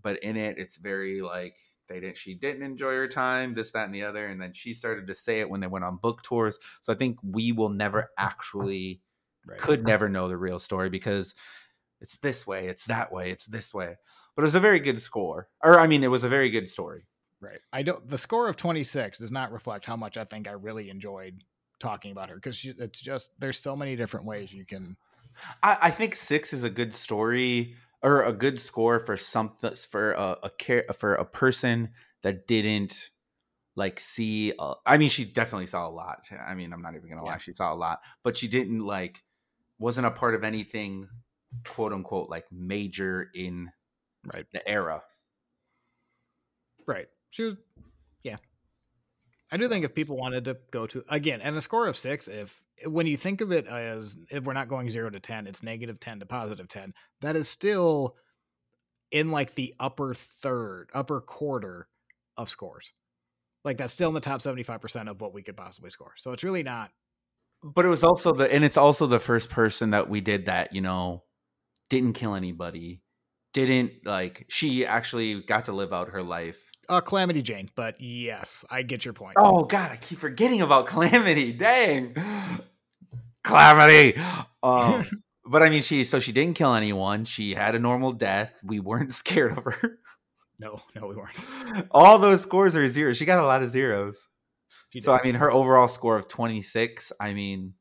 [0.00, 1.56] but in it it's very like
[1.88, 4.74] they didn't she didn't enjoy her time this that and the other and then she
[4.74, 7.70] started to say it when they went on book tours so i think we will
[7.70, 9.00] never actually
[9.46, 9.58] right.
[9.58, 11.34] could never know the real story because
[12.00, 13.96] it's this way, it's that way, it's this way.
[14.34, 15.48] But it was a very good score.
[15.62, 17.06] Or I mean, it was a very good story.
[17.40, 17.60] Right.
[17.72, 20.90] I don't the score of 26 does not reflect how much I think I really
[20.90, 21.44] enjoyed
[21.78, 24.96] talking about her because it's just there's so many different ways you can
[25.62, 30.12] I, I, think six is a good story or a good score for something for
[30.12, 31.90] a, a care for a person
[32.22, 33.10] that didn't
[33.76, 37.08] like see uh, i mean she definitely saw a lot i mean i'm not even
[37.08, 39.22] gonna lie she saw a lot but she didn't like
[39.78, 41.08] wasn't a part of anything
[41.64, 43.70] quote unquote like major in
[44.32, 45.02] right the era.
[46.86, 47.06] Right.
[47.30, 47.56] She was
[48.22, 48.36] yeah.
[49.50, 52.28] I do think if people wanted to go to again, and a score of six,
[52.28, 55.62] if when you think of it as if we're not going zero to ten, it's
[55.62, 58.16] negative ten to positive ten, that is still
[59.10, 61.88] in like the upper third, upper quarter
[62.36, 62.92] of scores.
[63.64, 66.12] Like that's still in the top 75% of what we could possibly score.
[66.16, 66.90] So it's really not
[67.62, 70.72] but it was also the and it's also the first person that we did that,
[70.74, 71.24] you know,
[71.88, 73.02] didn't kill anybody,
[73.52, 76.70] didn't like she actually got to live out her life.
[76.88, 79.34] Uh, Calamity Jane, but yes, I get your point.
[79.36, 81.52] Oh God, I keep forgetting about Calamity.
[81.52, 82.14] Dang,
[83.44, 84.16] Calamity.
[84.62, 85.06] Um,
[85.44, 87.24] but I mean, she so she didn't kill anyone.
[87.24, 88.60] She had a normal death.
[88.64, 89.98] We weren't scared of her.
[90.58, 91.86] No, no, we weren't.
[91.90, 93.16] All those scores are zeros.
[93.16, 94.28] She got a lot of zeros.
[94.98, 97.12] So I mean, her overall score of twenty six.
[97.20, 97.74] I mean,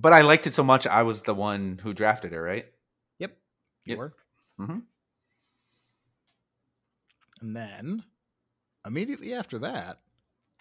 [0.00, 0.86] but I liked it so much.
[0.86, 2.66] I was the one who drafted her, right?
[3.18, 3.36] Yep,
[3.84, 3.98] you yep.
[3.98, 4.12] were.
[4.58, 4.78] Mm-hmm.
[7.40, 8.04] And then
[8.86, 9.98] immediately after that,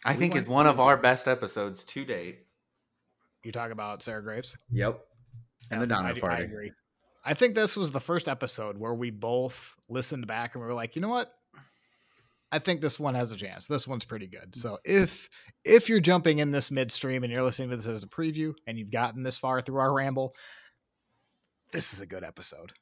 [0.06, 2.46] I think is one of our best episodes to date.
[3.44, 4.58] You talk about Sarah Graves.
[4.72, 5.00] Yep,
[5.72, 6.36] and yeah, the Donner I, Party.
[6.36, 6.72] I agree.
[7.24, 10.74] I think this was the first episode where we both listened back and we were
[10.74, 11.34] like, you know what?
[12.52, 13.68] I think this one has a chance.
[13.68, 14.56] This one's pretty good.
[14.56, 15.30] So if
[15.64, 18.78] if you're jumping in this midstream and you're listening to this as a preview and
[18.78, 20.34] you've gotten this far through our ramble,
[21.72, 22.74] this is a good episode.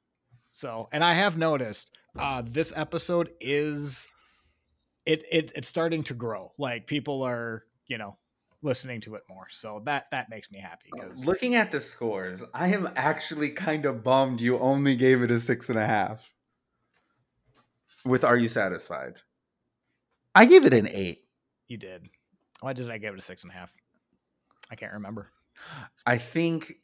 [0.51, 4.07] So, and I have noticed uh this episode is
[5.05, 6.53] it, it it's starting to grow.
[6.57, 8.17] Like people are, you know,
[8.61, 9.47] listening to it more.
[9.51, 13.85] So that that makes me happy because looking at the scores, I am actually kind
[13.85, 16.33] of bummed you only gave it a six and a half.
[18.05, 19.17] With Are You Satisfied?
[20.37, 21.23] I gave it an eight.
[21.67, 22.09] You did.
[22.59, 23.73] Why did I give it a six and a half?
[24.69, 25.31] I can't remember.
[26.05, 26.75] I think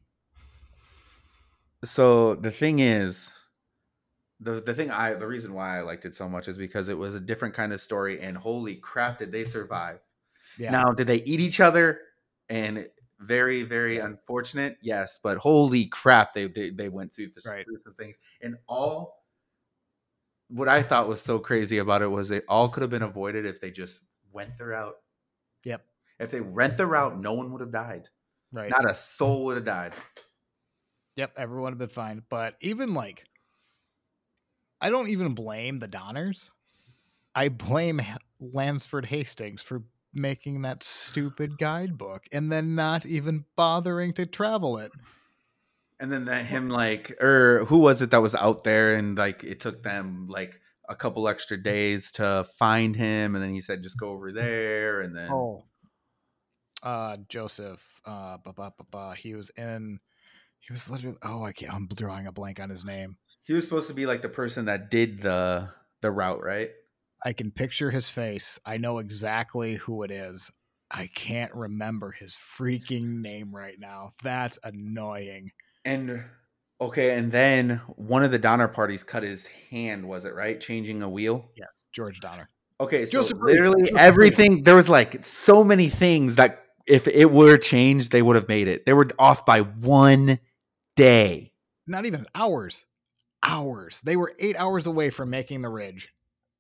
[1.83, 2.33] so.
[2.33, 3.31] The thing is,
[4.39, 6.97] the the thing I the reason why I liked it so much is because it
[6.97, 9.99] was a different kind of story, and holy crap, did they survive?
[10.57, 10.71] Yeah.
[10.71, 11.99] Now, did they eat each other?
[12.49, 12.87] And
[13.19, 17.65] very very unfortunate, yes, but holy crap, they they, they went through, the, right.
[17.65, 19.22] through some things, and all
[20.53, 23.45] what I thought was so crazy about it was it all could have been avoided
[23.45, 23.99] if they just
[24.31, 24.95] went the route.
[25.65, 25.83] Yep.
[26.19, 28.07] If they went the route, no one would have died.
[28.51, 28.69] Right.
[28.69, 29.93] Not a soul would have died.
[31.15, 32.21] Yep, everyone would have been fine.
[32.29, 33.23] But even like,
[34.79, 36.51] I don't even blame the Donners.
[37.33, 37.99] I blame
[38.39, 44.91] Lansford Hastings for making that stupid guidebook and then not even bothering to travel it.
[45.99, 49.43] And then that him like, or who was it that was out there and like
[49.43, 53.83] it took them like a couple extra days to find him, and then he said
[53.83, 55.63] just go over there, and then oh,
[56.83, 59.99] uh, Joseph, uh, bah, bah, bah, he was in,
[60.59, 63.17] he was literally, oh, I can't, I'm drawing a blank on his name.
[63.43, 65.69] He was supposed to be like the person that did the
[66.01, 66.69] the route, right?
[67.25, 68.59] I can picture his face.
[68.65, 70.51] I know exactly who it is.
[70.91, 74.11] I can't remember his freaking name right now.
[74.21, 75.51] That's annoying.
[75.85, 76.23] And
[76.79, 80.59] okay, and then one of the Donner parties cut his hand, was it right?
[80.59, 81.49] Changing a wheel?
[81.55, 82.49] Yeah, George Donner.
[82.79, 87.31] Okay, so Joseph literally Joseph everything there was like so many things that if it
[87.31, 88.85] were changed, they would have made it.
[88.85, 90.39] They were off by one
[90.95, 91.51] day.
[91.87, 92.85] Not even hours.
[93.41, 93.99] Hours.
[94.03, 96.13] They were eight hours away from making the ridge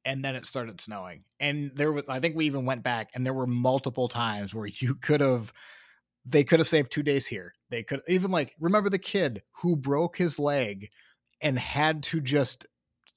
[0.05, 1.23] and then it started snowing.
[1.39, 4.67] And there was, I think we even went back, and there were multiple times where
[4.67, 5.53] you could have,
[6.25, 7.53] they could have saved two days here.
[7.69, 10.89] They could even like remember the kid who broke his leg
[11.41, 12.65] and had to just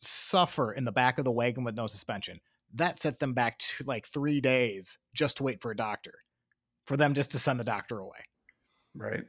[0.00, 2.40] suffer in the back of the wagon with no suspension.
[2.74, 6.14] That set them back to like three days just to wait for a doctor,
[6.86, 8.18] for them just to send the doctor away.
[8.94, 9.24] Right.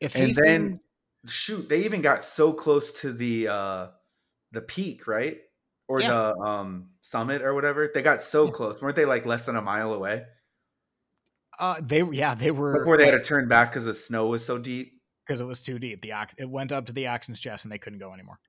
[0.00, 0.78] If and then
[1.26, 3.86] shoot, they even got so close to the uh
[4.52, 5.38] the peak, right?
[5.90, 6.08] or yeah.
[6.08, 7.90] the um summit or whatever.
[7.92, 8.52] They got so yeah.
[8.52, 9.04] close, weren't they?
[9.04, 10.24] Like less than a mile away.
[11.60, 14.26] Uh, they were yeah they were before they had to turn back because the snow
[14.26, 14.94] was so deep.
[15.26, 16.00] Because it was too deep.
[16.00, 18.40] The ox it went up to the oxen's chest and they couldn't go anymore.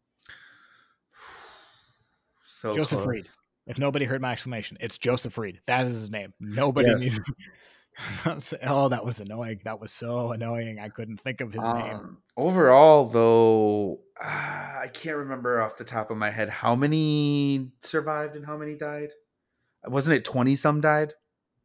[2.43, 3.07] So Joseph close.
[3.07, 3.23] Reed.
[3.65, 5.61] If nobody heard my exclamation, it's Joseph Reed.
[5.65, 6.33] That is his name.
[6.39, 7.01] Nobody yes.
[7.01, 8.59] needs.
[8.63, 9.61] oh, that was annoying.
[9.63, 10.77] That was so annoying.
[10.79, 12.17] I couldn't think of his um, name.
[12.37, 14.27] Overall, though, uh,
[14.83, 18.75] I can't remember off the top of my head how many survived and how many
[18.75, 19.09] died.
[19.87, 21.13] Wasn't it 20 some died?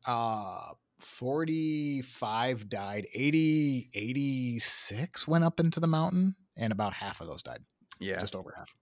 [0.06, 0.72] Uh
[1.06, 3.06] 45 died.
[3.14, 7.62] 80 86 went up into the mountain and about half of those died.
[7.98, 8.20] Yeah.
[8.20, 8.74] Just over half.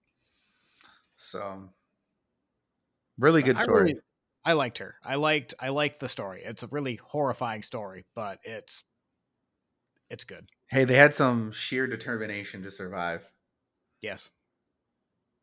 [1.15, 1.69] So
[3.17, 3.83] really good story.
[3.83, 3.99] Really,
[4.43, 4.95] I liked her.
[5.03, 6.41] I liked I liked the story.
[6.43, 8.83] It's a really horrifying story, but it's
[10.09, 10.49] it's good.
[10.67, 13.29] Hey, they had some sheer determination to survive.
[14.01, 14.29] Yes.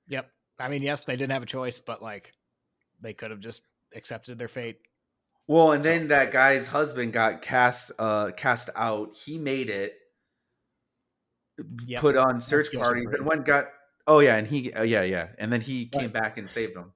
[0.09, 0.29] Yep.
[0.59, 2.33] I mean, yes, they didn't have a choice, but like
[3.01, 3.63] they could have just
[3.95, 4.79] accepted their fate.
[5.49, 9.15] Well, and then that guy's husband got cast uh cast out.
[9.15, 9.95] He made it.
[11.87, 12.01] Yep.
[12.01, 13.67] Put on search parties and one got
[14.07, 15.29] Oh yeah, and he uh, yeah, yeah.
[15.39, 16.93] And then he came back and saved them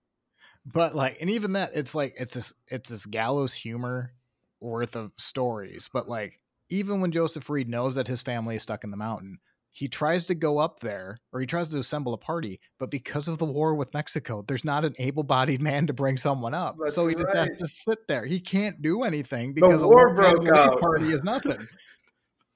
[0.73, 4.13] but like and even that it's like it's this it's this gallows humor
[4.61, 8.83] worth of stories but like even when joseph reed knows that his family is stuck
[8.85, 9.39] in the mountain
[9.77, 13.29] he tries to go up there or he tries to assemble a party but because
[13.29, 16.95] of the war with mexico there's not an able-bodied man to bring someone up That's
[16.95, 20.49] so he just has to sit there he can't do anything because the war broke
[20.55, 21.67] out party is nothing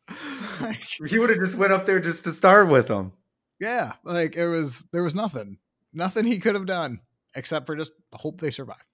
[1.07, 3.13] he would have just went up there just to starve with them
[3.61, 5.59] yeah like it was there was nothing
[5.93, 7.01] nothing he could have done
[7.35, 8.85] except for just hope they survive.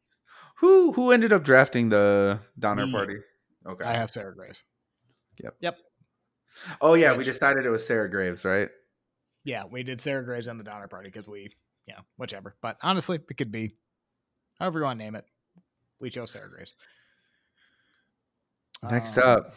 [0.56, 2.92] Who who ended up drafting the Donner Me.
[2.92, 3.16] Party?
[3.66, 4.62] Okay, I have Sarah Grace.
[5.42, 5.56] Yep.
[5.60, 5.78] Yep.
[6.80, 8.68] Oh yeah, we decided it was Sarah Graves, right?
[9.44, 11.50] Yeah, we did Sarah Graves and the Donner Party because we,
[11.86, 12.54] yeah, whichever.
[12.60, 13.76] But honestly, it could be
[14.58, 15.24] however you want to name it.
[16.00, 16.74] We chose Sarah Graves.
[18.82, 19.54] Next um, up,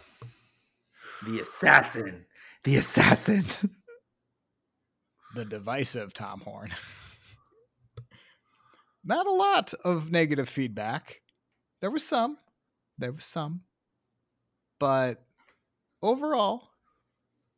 [1.25, 2.25] the assassin.
[2.63, 3.45] The assassin.
[5.35, 6.71] the divisive Tom Horn.
[9.03, 11.21] not a lot of negative feedback.
[11.81, 12.37] There was some.
[12.97, 13.61] There was some.
[14.79, 15.23] But
[16.01, 16.68] overall,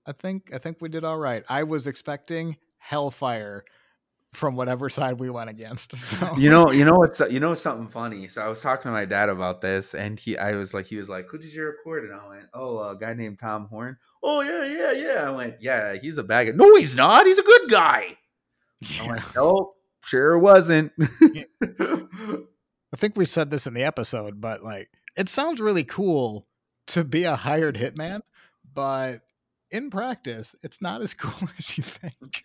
[0.06, 1.44] I think I think we did all right.
[1.50, 3.64] I was expecting hellfire
[4.34, 5.98] from whatever side we went against.
[5.98, 8.28] So you know, you know what's you know something funny.
[8.28, 10.98] So I was talking to my dad about this, and he, I was like, he
[10.98, 13.98] was like, "Who did you record?" And I went, "Oh, a guy named Tom Horn."
[14.24, 15.28] Oh yeah, yeah, yeah.
[15.28, 17.26] I went, "Yeah, he's a bag of." No, he's not.
[17.26, 18.18] He's a good guy.
[18.82, 19.04] Yeah.
[19.04, 20.92] I went, "Nope." sure wasn't.
[21.62, 26.48] I think we said this in the episode, but like it sounds really cool
[26.88, 28.22] to be a hired hitman,
[28.74, 29.22] but
[29.72, 32.44] in practice, it's not as cool as you think.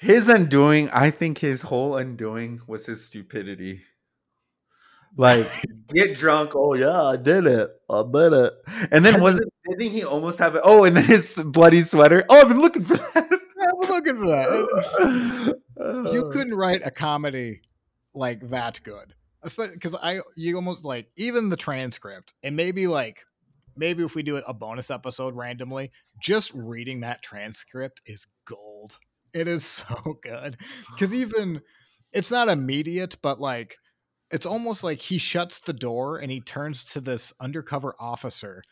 [0.00, 3.82] his undoing, I think his whole undoing was his stupidity.
[5.16, 5.48] Like
[5.88, 6.52] get drunk.
[6.54, 7.70] Oh yeah, I did it.
[7.90, 8.52] I did it.
[8.90, 9.48] And then was it?
[9.68, 10.62] Didn't he almost have it?
[10.64, 12.24] Oh, and then his bloody sweater.
[12.28, 13.10] Oh, I've been looking for that.
[13.16, 15.56] I've been looking for that.
[16.12, 16.32] you uh.
[16.32, 17.60] couldn't write a comedy
[18.14, 23.24] like that good, especially because I you almost like even the transcript and maybe like
[23.76, 28.98] maybe if we do a bonus episode randomly, just reading that transcript is gold.
[29.34, 30.56] It is so good
[30.90, 31.62] because even
[32.12, 33.76] it's not immediate, but like
[34.30, 38.62] it's almost like he shuts the door and he turns to this undercover officer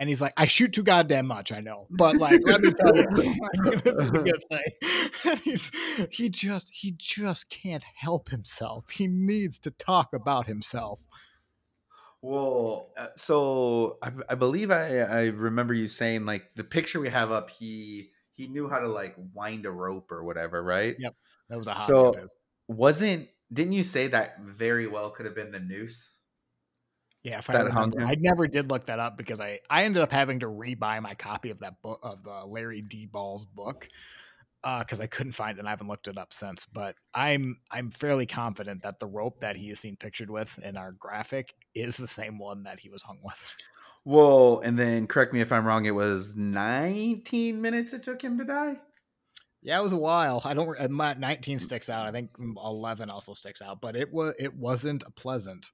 [0.00, 2.96] and he's like, I shoot too goddamn much, I know, but like, let me tell
[2.96, 3.06] you,
[3.84, 5.30] this is a good thing.
[5.30, 5.70] And he's
[6.10, 8.88] he just he just can't help himself.
[8.88, 11.00] He needs to talk about himself.
[12.22, 17.08] Well, uh, so I, I believe I I remember you saying like the picture we
[17.08, 20.96] have up, he he knew how to like wind a rope or whatever, right?
[20.98, 21.14] Yep,
[21.48, 22.30] that was a hot so his.
[22.68, 26.10] wasn't didn't you say that very well could have been the noose?
[27.22, 28.06] Yeah, if I That hung remember.
[28.06, 31.14] I never did look that up because I I ended up having to rebuy my
[31.14, 33.06] copy of that book of uh, Larry D.
[33.06, 33.88] Ball's book
[34.62, 36.66] because I couldn't find it and I haven't looked it up since.
[36.66, 40.76] But I'm I'm fairly confident that the rope that he is seen pictured with in
[40.78, 43.44] our graphic is the same one that he was hung with.
[44.06, 45.84] Well, and then correct me if I'm wrong.
[45.84, 48.80] It was 19 minutes it took him to die.
[49.60, 50.40] Yeah, it was a while.
[50.42, 50.90] I don't.
[50.90, 52.06] My 19 sticks out.
[52.06, 55.70] I think 11 also sticks out, but it was it wasn't pleasant.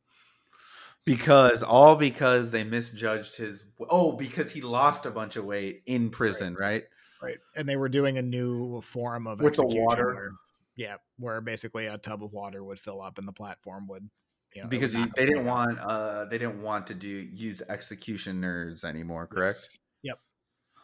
[1.05, 3.65] Because all because they misjudged his.
[3.89, 6.83] Oh, because he lost a bunch of weight in prison, right?
[7.23, 7.39] Right.
[7.55, 10.15] And they were doing a new form of With the water?
[10.15, 10.31] Where,
[10.75, 14.09] yeah, where basically a tub of water would fill up and the platform would,
[14.57, 15.79] you know, Because they didn't want.
[15.79, 19.27] Uh, they didn't want to do use executioners anymore.
[19.27, 19.79] Correct.
[20.03, 20.27] Yes.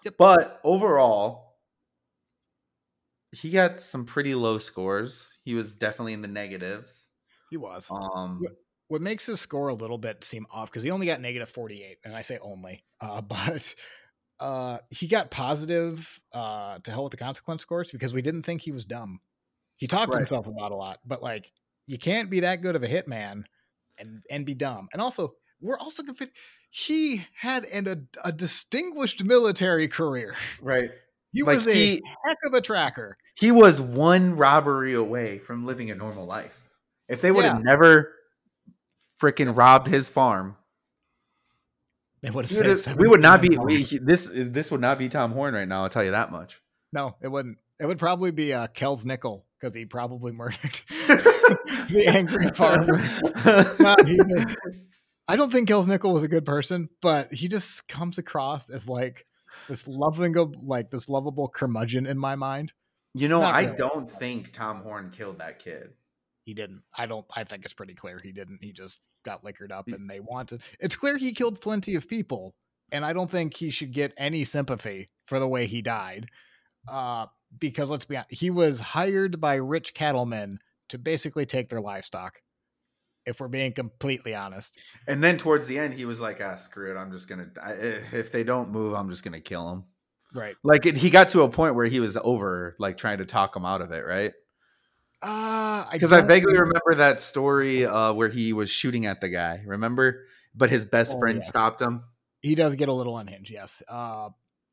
[0.05, 0.15] Yep.
[0.19, 1.59] But overall,
[3.33, 5.39] he got some pretty low scores.
[5.45, 7.11] He was definitely in the negatives.
[7.51, 7.89] He was.
[7.91, 8.43] Um,
[8.89, 11.99] What makes his score a little bit seem off because he only got negative 48,
[12.05, 13.75] and I say only, uh, but
[14.41, 18.61] uh, he got positive uh, to hell with the consequence scores because we didn't think
[18.63, 19.21] he was dumb.
[19.77, 20.21] He talked to Right.
[20.21, 21.53] himself about a lot, but like
[21.87, 23.45] you can't be that good of a hitman
[24.03, 24.89] and and be dumb.
[24.93, 26.35] And also, we're also convinced
[26.71, 30.35] he had an, a, a distinguished military career.
[30.61, 30.91] right.
[31.33, 33.17] He Like, was a he- heck of a tracker.
[33.37, 36.69] He was one robbery away from living a normal life.
[37.09, 38.13] If they would have never
[39.21, 40.57] freaking robbed his farm,
[42.23, 44.29] They would he have we would not be we, this.
[44.33, 45.83] This would not be Tom Horn right now.
[45.85, 46.61] I'll tell you that much.
[46.93, 47.59] No, it wouldn't.
[47.81, 50.81] It would probably be uh, Kels Nickell because he probably murdered
[51.91, 53.01] the angry farmer.
[55.29, 58.89] I don't think Kels Nickell was a good person, but he just comes across as
[58.89, 59.25] like
[59.69, 62.73] this loving, like this lovable curmudgeon in my mind.
[63.15, 63.77] You know, Not I really.
[63.77, 65.91] don't think Tom Horn killed that kid.
[66.45, 66.83] He didn't.
[66.97, 67.27] I don't.
[67.35, 68.59] I think it's pretty clear he didn't.
[68.63, 70.63] He just got liquored up, and they wanted.
[70.81, 72.55] It's clear he killed plenty of people,
[72.91, 76.27] and I don't think he should get any sympathy for the way he died.
[76.89, 77.27] Uh,
[77.61, 80.59] because let's be honest, he was hired by rich cattlemen
[80.93, 82.39] to basically take their livestock.
[83.27, 84.77] If we're being completely honest,
[85.07, 86.97] And then towards the end, he was like, "Ah, screw it.
[86.99, 87.49] I'm just gonna.
[87.63, 89.85] I, if they don't move, I'm just gonna kill him."
[90.35, 90.57] right?
[90.65, 93.55] Like it, he got to a point where he was over, like trying to talk
[93.55, 94.33] him out of it, right?
[95.23, 99.29] Uh, Because I, vaguely remember- remember that story uh, where he was shooting at the
[99.29, 99.63] guy.
[99.67, 100.25] Remember?
[100.55, 101.49] But his best Oh, friend yes.
[101.49, 102.05] stopped him.
[102.41, 103.51] he does get a little unhinged.
[103.51, 103.83] Yes.
[103.89, 104.31] Uh,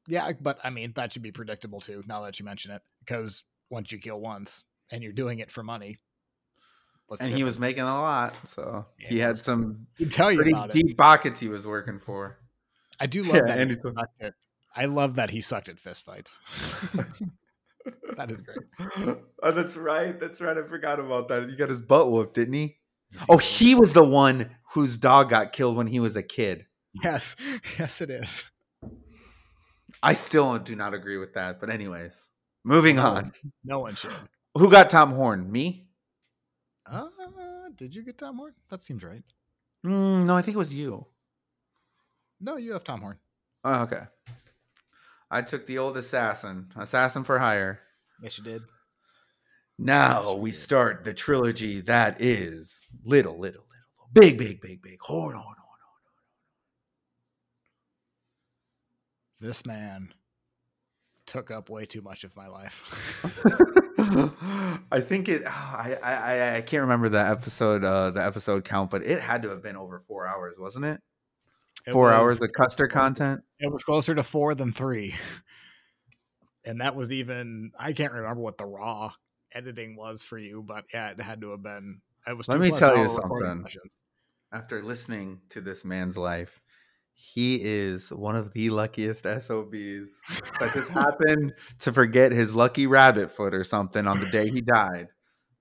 [0.07, 2.03] yeah, but I mean that should be predictable too.
[2.07, 5.61] Now that you mention it, because once you kill once and you're doing it for
[5.61, 5.97] money,
[7.17, 10.51] the and he was making a lot, so Yeah, he had some tell you pretty
[10.51, 10.73] about it.
[10.73, 12.37] deep pockets he was working for.
[12.99, 13.57] I do love Yeah, that.
[13.59, 14.33] and He sucked at,
[14.75, 16.31] I love that he sucked at fistfights.
[18.17, 19.17] that is great.
[19.43, 20.19] oh, that's right.
[20.19, 20.57] That's right.
[20.57, 21.49] I forgot about that.
[21.49, 22.77] You got his butt whooped, didn't he?
[23.27, 26.65] Oh, he was the one whose dog got killed when he was a kid.
[27.03, 27.35] Yes,
[27.79, 28.43] yes, it is.
[30.03, 31.59] I still do not agree with that.
[31.59, 32.31] But anyways,
[32.63, 33.31] moving on.
[33.63, 34.11] No one should.
[34.55, 35.51] Who got Tom Horn?
[35.51, 35.87] Me?
[36.91, 37.07] Uh,
[37.75, 38.53] did you get Tom Horn?
[38.69, 39.23] That seems right.
[39.85, 41.05] Mm, no, I think it was you.
[42.41, 43.17] No, you have Tom Horn.
[43.63, 44.03] Oh, okay.
[45.29, 47.81] I took the old assassin, assassin for hire.
[48.21, 48.63] Yes, you did.
[49.77, 54.99] Now we start the trilogy that is little, little, little, big, big, big, big.
[55.01, 55.55] Horn, horn, horn,
[59.39, 60.13] This man
[61.29, 62.83] took up way too much of my life.
[64.91, 65.43] I think it.
[65.47, 69.49] I, I I can't remember the episode uh the episode count, but it had to
[69.49, 71.01] have been over four hours, wasn't it?
[71.87, 73.41] It four was- hours of Custer content.
[73.59, 75.15] It was closer to four than three.
[76.65, 79.11] And that was even I can't remember what the raw
[79.53, 82.71] editing was for you, but yeah, it had to have been it was Let me
[82.71, 83.65] tell you something.
[84.51, 86.59] After listening to this man's life,
[87.19, 90.21] he is one of the luckiest SOBs
[90.59, 94.61] that just happened to forget his lucky rabbit foot or something on the day he
[94.61, 95.07] died.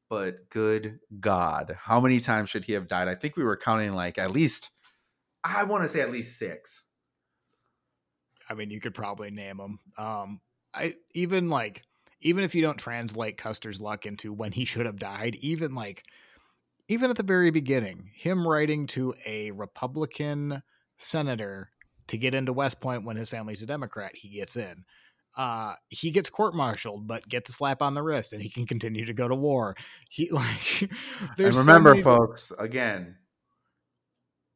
[0.08, 3.08] But good God, how many times should he have died?
[3.08, 4.70] I think we were counting like at least,
[5.42, 6.84] I want to say at least six.
[8.48, 9.80] I mean, you could probably name them.
[9.98, 10.40] Um,
[10.72, 11.82] I even like
[12.20, 16.04] even if you don't translate Custer's luck into when he should have died, even like
[16.86, 20.62] even at the very beginning, him writing to a Republican
[20.98, 21.70] senator
[22.08, 24.84] to get into West Point when his family's a Democrat, he gets in.
[25.36, 29.04] Uh, he gets court-martialed, but gets a slap on the wrist, and he can continue
[29.04, 29.76] to go to war.
[30.08, 30.90] He like.
[31.38, 33.16] and remember, so folks, again,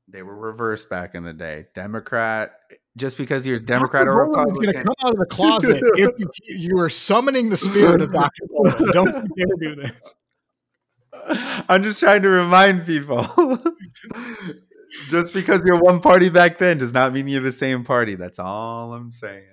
[0.08, 1.66] they were reversed back in the day.
[1.74, 2.52] Democrat,
[2.96, 4.18] just because you're Democrat Dr.
[4.18, 7.56] or Republican, going to come out of the closet if you, you are summoning the
[7.56, 8.42] spirit of Dr.
[8.92, 9.92] Don't dare do this.
[11.68, 13.26] I'm just trying to remind people.
[15.08, 18.14] just because you're one party back then does not mean you're the same party.
[18.14, 19.48] That's all I'm saying.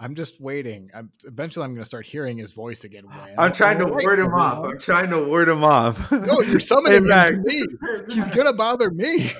[0.00, 0.90] I'm just waiting.
[0.94, 3.04] I'm, eventually, I'm going to start hearing his voice again.
[3.36, 4.64] I'm trying to ward him off.
[4.64, 6.12] I'm trying to ward him off.
[6.12, 7.64] No, you're summoning him to me.
[8.08, 9.32] He's going to bother me.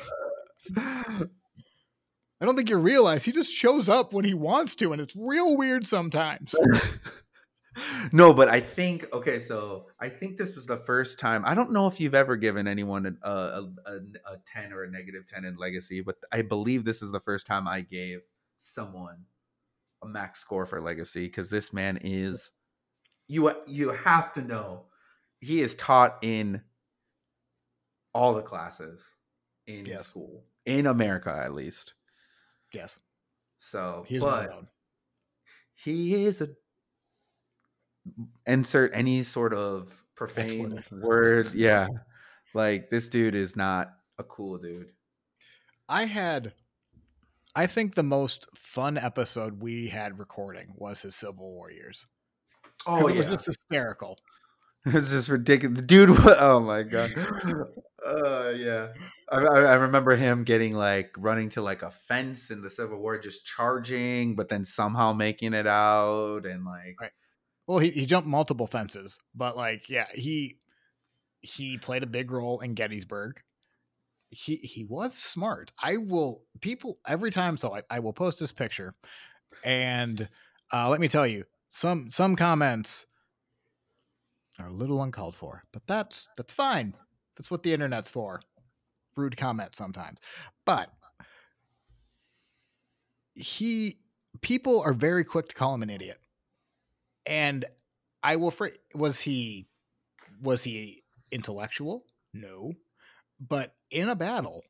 [2.41, 5.17] I don't think you realize he just shows up when he wants to, and it's
[5.17, 6.55] real weird sometimes.
[8.13, 9.39] no, but I think okay.
[9.39, 11.45] So I think this was the first time.
[11.45, 13.93] I don't know if you've ever given anyone a, a, a,
[14.33, 17.47] a ten or a negative ten in Legacy, but I believe this is the first
[17.47, 18.21] time I gave
[18.57, 19.25] someone
[20.03, 22.51] a max score for Legacy because this man is
[23.27, 23.53] you.
[23.67, 24.87] You have to know
[25.41, 26.63] he is taught in
[28.15, 29.05] all the classes
[29.67, 30.07] in yes.
[30.07, 31.95] school in America, at least.
[32.73, 32.99] Yes.
[33.59, 34.51] So, He's but
[35.75, 36.49] he is a
[38.47, 41.55] insert any sort of profane word.
[41.55, 41.89] Yeah.
[42.55, 44.91] Like this dude is not a cool dude.
[45.89, 46.53] I had
[47.55, 52.07] I think the most fun episode we had recording was his Civil War years.
[52.87, 53.21] Oh, it yeah.
[53.21, 54.19] was just hysterical.
[54.85, 55.77] This is ridiculous.
[55.77, 57.13] The dude, oh my god.
[58.07, 58.89] Uh, yeah.
[59.31, 63.19] I, I, remember him getting like running to like a fence in the Civil War,
[63.19, 67.11] just charging, but then somehow making it out, and like, right.
[67.69, 70.59] Well, he, he jumped multiple fences, but like, yeah, he
[71.43, 73.41] he played a big role in Gettysburg.
[74.31, 75.71] He he was smart.
[75.79, 78.95] I will people every time, so I, I will post this picture,
[79.65, 80.29] and
[80.73, 83.05] uh, let me tell you, some some comments
[84.59, 86.95] are a little uncalled for, but that's that's fine.
[87.37, 88.41] That's what the internet's for.
[89.15, 90.21] Rude comment sometimes.
[90.65, 90.91] But
[93.35, 93.99] he
[94.41, 96.19] people are very quick to call him an idiot.
[97.29, 97.67] And
[98.23, 99.69] I will fr- was he
[100.43, 102.05] was he intellectual?
[102.33, 102.73] No.
[103.39, 104.65] But in a battle,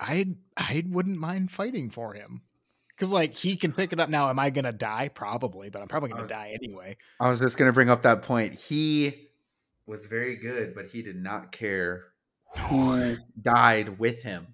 [0.00, 2.42] I I wouldn't mind fighting for him.
[2.88, 4.30] Because like he can pick it up now.
[4.30, 5.10] Am I gonna die?
[5.14, 6.96] Probably, but I'm probably gonna was, die anyway.
[7.20, 8.54] I was just gonna bring up that point.
[8.54, 9.28] He
[9.86, 12.04] was very good, but he did not care
[12.68, 14.48] who died with him.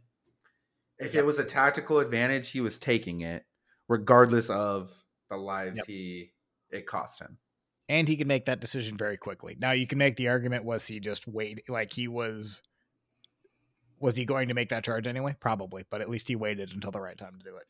[0.98, 3.44] If it was a tactical advantage, he was taking it,
[3.88, 5.01] regardless of
[5.32, 5.86] the lives yep.
[5.86, 6.32] he
[6.70, 7.38] it cost him.
[7.88, 9.56] And he can make that decision very quickly.
[9.58, 12.62] Now you can make the argument: was he just wait like he was
[14.02, 15.36] was he going to make that charge anyway?
[15.38, 17.64] Probably, but at least he waited until the right time to do it.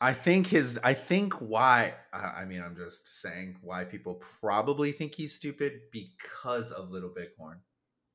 [0.00, 0.78] I think his.
[0.82, 1.94] I think why.
[2.12, 7.60] I mean, I'm just saying why people probably think he's stupid because of Little Bighorn.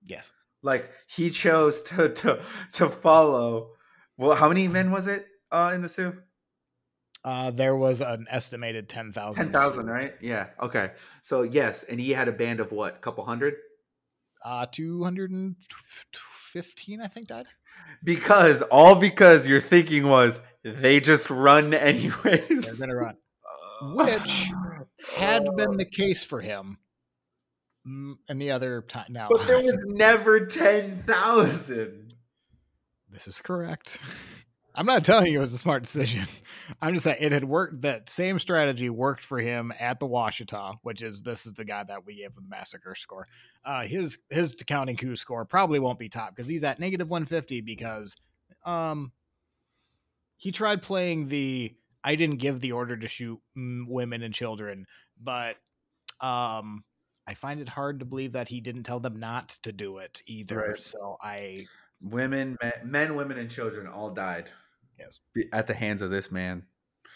[0.04, 0.32] Yes.
[0.64, 2.42] Like he chose to to
[2.74, 3.72] to follow.
[4.18, 6.18] Well, how many men was it uh, in the Sioux?
[7.24, 9.36] Uh, there was an estimated 10,000.
[9.36, 10.14] 10,000, right?
[10.22, 10.48] Yeah.
[10.62, 10.92] Okay.
[11.22, 11.84] So, yes.
[11.84, 12.96] And he had a band of what?
[12.96, 13.56] A couple hundred?
[14.44, 15.56] Uh, 200
[16.52, 17.46] 15, I think, died.
[18.04, 22.48] Because all because your thinking was they just run anyways.
[22.48, 23.16] They're gonna run.
[23.82, 24.50] Which
[25.16, 26.78] had been the case for him.
[27.88, 29.28] Mm, and the other time now.
[29.32, 32.14] But there was never ten thousand.
[33.10, 34.00] This is correct.
[34.74, 36.26] I'm not telling you it was a smart decision.
[36.82, 37.82] I'm just saying it had worked.
[37.82, 41.84] That same strategy worked for him at the Washita, which is this is the guy
[41.84, 43.28] that we gave the massacre score.
[43.66, 47.62] Uh, his his counting coup score probably won't be top because he's at negative 150
[47.62, 48.16] because
[48.66, 49.12] um
[50.38, 54.86] he tried playing the I didn't give the order to shoot women and children,
[55.22, 55.58] but
[56.22, 56.84] um
[57.28, 60.22] I find it hard to believe that he didn't tell them not to do it
[60.26, 60.58] either.
[60.58, 60.82] Right.
[60.82, 61.66] So I
[62.02, 64.50] women, men, men, women, and children all died.
[65.02, 65.20] Yes,
[65.52, 66.66] at the hands of this man.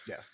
[0.08, 0.28] Yes.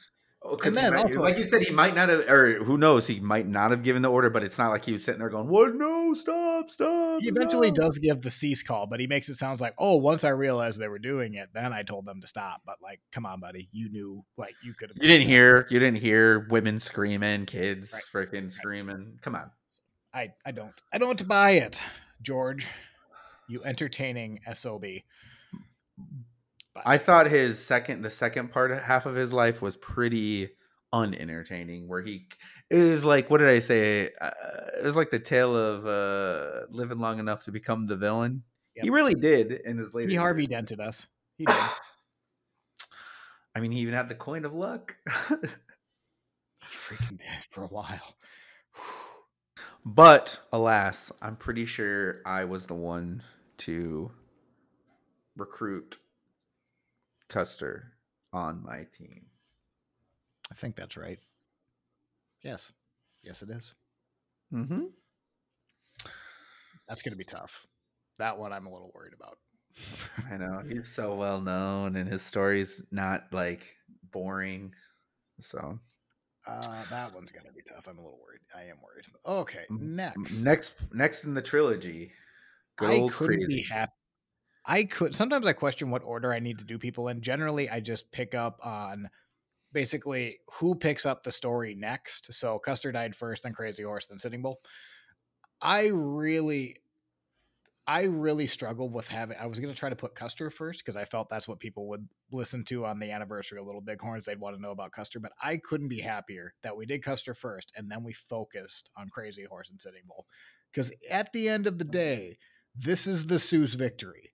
[0.44, 3.06] Oh, and then might, also, like you said, he might not have, or who knows,
[3.06, 5.30] he might not have given the order, but it's not like he was sitting there
[5.30, 5.76] going, "What?
[5.76, 7.86] No, stop, stop." He eventually stop.
[7.86, 10.80] does give the cease call, but he makes it sound like, "Oh, once I realized
[10.80, 13.70] they were doing it, then I told them to stop." But like, come on, buddy,
[13.72, 14.98] you knew, like, you could have.
[15.00, 18.28] You didn't hear, you didn't hear women screaming, kids right.
[18.28, 18.52] freaking right.
[18.52, 19.20] screaming.
[19.22, 19.52] Come on.
[20.12, 21.82] I I don't I don't buy it,
[22.22, 22.68] George.
[23.48, 24.84] You entertaining sob.
[26.74, 26.84] But.
[26.86, 30.50] I thought his second, the second part, half of his life was pretty
[30.94, 31.88] unentertaining.
[31.88, 32.28] Where he
[32.70, 34.10] it was like, what did I say?
[34.20, 34.30] Uh,
[34.80, 38.44] it was like the tale of uh, living long enough to become the villain.
[38.76, 38.86] Yep.
[38.86, 40.10] He really did in his later.
[40.10, 41.08] He Harvey dented us.
[41.38, 41.56] He did.
[43.56, 44.96] I mean, he even had the coin of luck.
[46.64, 48.16] freaking did for a while.
[49.86, 53.24] but alas, I'm pretty sure I was the one
[53.58, 54.12] to
[55.36, 55.98] recruit
[57.32, 57.94] Custer
[58.34, 59.26] on my team.
[60.52, 61.20] I think that's right.
[62.44, 62.74] Yes.
[63.24, 63.74] Yes, it is.
[64.54, 64.84] Mm-hmm.
[66.90, 67.66] That's going to be tough.
[68.18, 69.38] That one I'm a little worried about.
[70.30, 70.62] I know.
[70.68, 73.78] He's so well known and his story's not like
[74.12, 74.74] boring.
[75.40, 75.80] So
[76.46, 77.88] uh, that one's gonna be tough.
[77.88, 78.42] I'm a little worried.
[78.54, 79.06] I am worried.
[79.26, 82.12] Okay, next, next, next in the trilogy.
[82.76, 83.62] Good I couldn't crazy.
[83.62, 83.92] be happy.
[84.66, 87.22] I could sometimes I question what order I need to do people in.
[87.22, 89.10] Generally, I just pick up on
[89.74, 92.34] basically who picks up the story next.
[92.34, 94.60] So Custer died first, then Crazy Horse, then Sitting Bull.
[95.62, 96.78] I really
[97.88, 99.38] I really struggled with having.
[99.38, 101.88] I was going to try to put Custer first because I felt that's what people
[101.90, 104.26] would listen to on the anniversary of Little Bighorns.
[104.26, 107.34] They'd want to know about Custer, but I couldn't be happier that we did Custer
[107.34, 110.28] first and then we focused on Crazy Horse and Sitting Bull.
[110.72, 112.38] Because at the end of the day,
[112.76, 114.32] this is the Sioux's victory.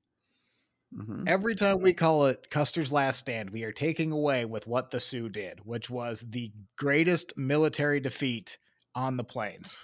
[0.95, 1.27] Mm-hmm.
[1.27, 4.99] Every time we call it Custer's Last Stand, we are taking away with what the
[4.99, 8.57] Sioux did, which was the greatest military defeat
[8.95, 9.75] on the plains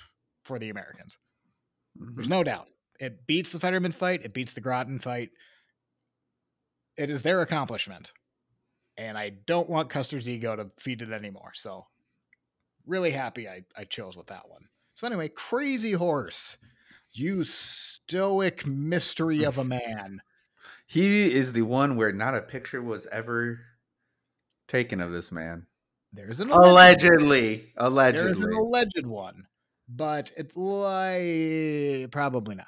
[0.43, 1.17] for the Americans.
[1.99, 2.15] Mm-hmm.
[2.15, 2.67] There's no doubt.
[2.99, 4.23] It beats the Fetterman fight.
[4.23, 5.31] It beats the Grattan fight.
[6.95, 8.13] It is their accomplishment.
[8.97, 11.51] And I don't want Custer's ego to feed it anymore.
[11.55, 11.87] So,
[12.85, 14.67] really happy I, I chose with that one.
[14.93, 16.57] So, anyway, Crazy Horse,
[17.11, 20.21] you stoic mystery of a man.
[20.85, 23.59] He is the one where not a picture was ever
[24.67, 25.67] taken of this man.
[26.11, 28.33] There's an allegedly, allegedly.
[28.33, 29.47] There's an alleged one,
[29.89, 32.67] but it's like probably not.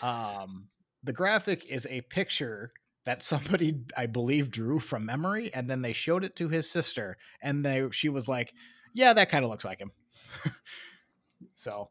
[0.00, 0.68] Um,
[1.02, 2.72] the graphic is a picture
[3.04, 7.16] that somebody I believe drew from memory, and then they showed it to his sister,
[7.42, 8.52] and they she was like,
[8.94, 9.90] "Yeah, that kind of looks like him."
[11.56, 11.90] so,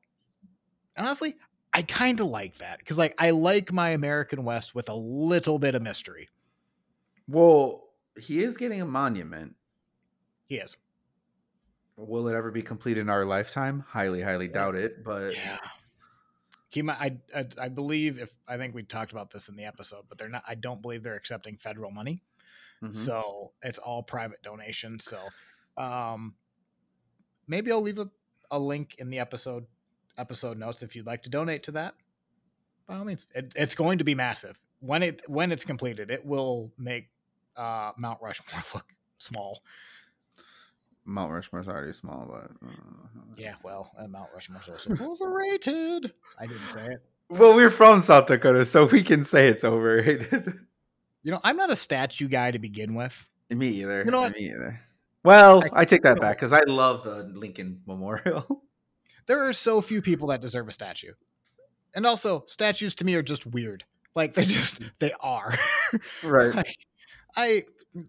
[0.98, 1.36] honestly,
[1.78, 5.60] I kind of like that because, like, I like my American West with a little
[5.60, 6.28] bit of mystery.
[7.28, 9.56] Well, he is getting a monument.
[10.48, 10.76] He is.
[11.96, 13.86] Will it ever be complete in our lifetime?
[13.88, 15.04] Highly, highly doubt it.
[15.04, 15.60] But yeah,
[16.74, 20.06] Kima, I, I, I believe if I think we talked about this in the episode,
[20.10, 20.46] but they're not.
[20.48, 22.24] I don't believe they're accepting federal money,
[22.82, 22.92] mm-hmm.
[22.92, 25.06] so it's all private donations.
[25.06, 25.20] So,
[25.80, 26.34] um,
[27.48, 28.10] maybe I'll leave a,
[28.50, 29.68] a link in the episode
[30.18, 31.96] episode notes if you'd like to donate to that.
[32.88, 36.10] By all means, it, it's going to be massive when it when it's completed.
[36.10, 37.10] It will make
[37.56, 38.86] uh, Mount Rushmore look
[39.18, 39.62] small.
[41.06, 42.74] Mount Rushmore's already small, but uh,
[43.38, 46.12] yeah, well, uh, Mount Rushmore's also overrated.
[46.38, 47.04] I didn't say it.
[47.30, 50.54] Well, we're from South Dakota, so we can say it's overrated.
[51.24, 53.28] You know, I'm not a statue guy to begin with.
[53.50, 54.04] Me either.
[54.06, 54.36] You know what?
[54.38, 54.80] Me either.
[55.24, 58.64] Well, I, I take that back because I love the Lincoln Memorial.
[59.28, 61.14] there are so few people that deserve a statue,
[61.94, 63.84] and also statues to me are just weird.
[64.16, 65.54] Like they just they are.
[66.24, 66.56] Right.
[66.56, 66.78] like,
[67.36, 67.64] I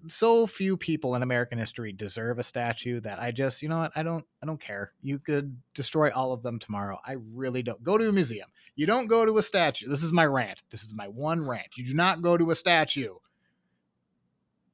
[0.07, 3.93] so few people in American history deserve a statue that I just, you know what,
[3.97, 4.93] I don't I don't care.
[5.03, 6.99] You could destroy all of them tomorrow.
[7.07, 7.83] I really don't.
[7.83, 8.49] Go to a museum.
[8.77, 9.89] You don't go to a statue.
[9.89, 10.63] This is my rant.
[10.71, 11.77] This is my one rant.
[11.77, 13.15] You do not go to a statue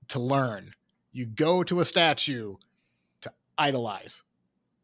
[0.09, 0.73] to learn.
[1.13, 2.57] You go to a statue
[3.23, 4.23] to idolize.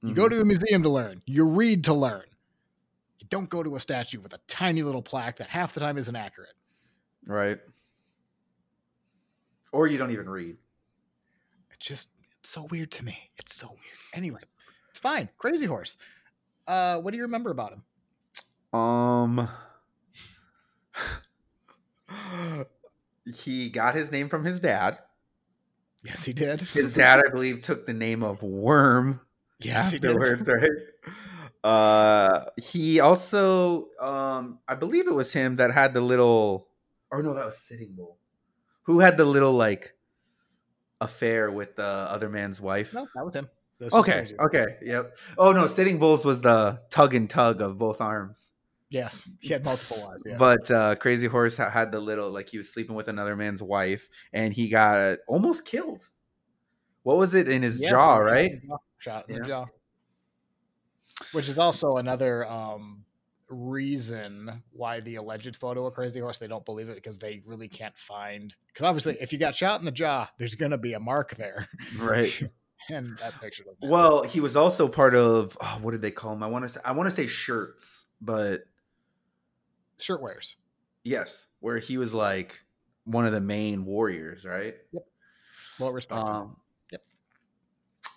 [0.02, 0.14] You mm-hmm.
[0.14, 1.22] go to a museum to learn.
[1.26, 2.24] You read to learn.
[3.18, 5.98] You don't go to a statue with a tiny little plaque that half the time
[5.98, 6.54] isn't accurate.
[7.26, 7.58] Right
[9.72, 10.56] or you don't even read.
[11.70, 12.08] It's just
[12.40, 13.30] it's so weird to me.
[13.38, 13.98] It's so weird.
[14.14, 14.40] Anyway,
[14.90, 15.28] it's fine.
[15.38, 15.96] Crazy Horse.
[16.66, 18.78] Uh, what do you remember about him?
[18.78, 19.48] Um,
[23.44, 24.98] he got his name from his dad.
[26.04, 26.62] Yes, he did.
[26.62, 29.20] His dad, I believe, took the name of Worm.
[29.60, 30.62] Yes, afterwards, he did.
[30.62, 30.70] right?
[31.62, 36.68] Uh, he also, um, I believe it was him that had the little,
[37.10, 38.20] or no, that was Sitting Bull
[38.90, 39.94] who had the little like
[41.00, 42.92] affair with the other man's wife?
[42.94, 43.48] No, that was him.
[43.92, 45.16] okay, okay, yep.
[45.38, 48.50] Oh no, Sitting Bulls was the tug and tug of both arms.
[48.90, 50.22] Yes, he had multiple wives.
[50.26, 50.36] Yeah.
[50.36, 54.08] But uh, Crazy Horse had the little like he was sleeping with another man's wife,
[54.32, 56.08] and he got almost killed.
[57.04, 58.18] What was it in his yeah, jaw?
[58.18, 58.60] Right,
[59.00, 59.42] shot in yeah.
[59.42, 59.66] the jaw.
[61.32, 63.04] Which is also another um,
[63.48, 67.68] reason why the alleged photo of Crazy Horse they don't believe it because they really
[67.68, 71.00] can't find because obviously if you got shot in the jaw, there's gonna be a
[71.00, 72.42] mark there, right?
[72.88, 73.64] and that picture.
[73.82, 76.42] Well, he was also part of oh, what did they call him?
[76.42, 78.60] I want to say I want to say shirts, but
[79.98, 80.56] Shirt Wearers.
[81.04, 82.60] Yes, where he was like
[83.04, 84.76] one of the main warriors, right?
[84.92, 85.02] Yep.
[85.78, 86.26] Well respected.
[86.26, 86.56] Um.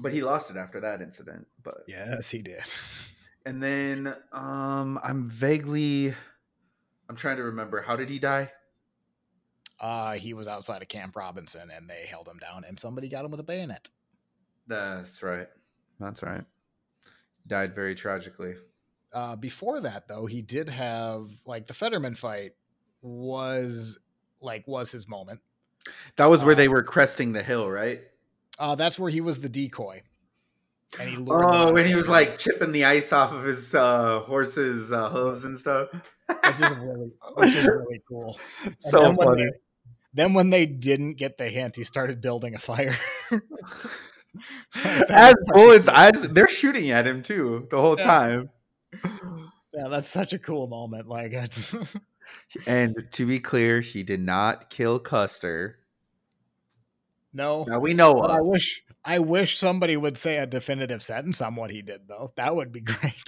[0.04, 1.48] But he lost it after that incident.
[1.64, 2.64] But yes, he did.
[3.46, 6.14] And then um I'm vaguely
[7.10, 8.52] I'm trying to remember how did he die?
[9.80, 13.26] Uh he was outside of Camp Robinson and they held him down and somebody got
[13.26, 13.90] him with a bayonet.
[14.68, 15.48] That's right.
[16.00, 16.44] That's right.
[17.48, 18.56] Died very tragically.
[19.12, 22.54] Uh before that though, he did have like the Fetterman fight
[23.02, 24.00] was
[24.42, 25.40] like was his moment.
[26.16, 28.02] That was where uh, they were cresting the hill, right?
[28.58, 30.04] Uh that's where he was the decoy.
[31.00, 34.92] And he oh, when he was like chipping the ice off of his uh, horse's
[34.92, 35.90] uh, hooves and stuff.
[35.92, 38.40] which is really, which is really cool.
[38.64, 39.28] And so then funny.
[39.28, 39.52] When they,
[40.14, 42.96] then when they didn't get the hint, he started building a fire.
[45.10, 48.06] as bullets, as they're shooting at him too the whole yeah.
[48.06, 48.50] time.
[49.74, 51.08] Yeah, that's such a cool moment.
[51.08, 51.34] Like,
[52.68, 55.80] and to be clear, he did not kill Custer.
[57.34, 58.20] No, now we know.
[58.20, 62.32] I wish I wish somebody would say a definitive sentence on what he did, though.
[62.36, 63.24] That would be great.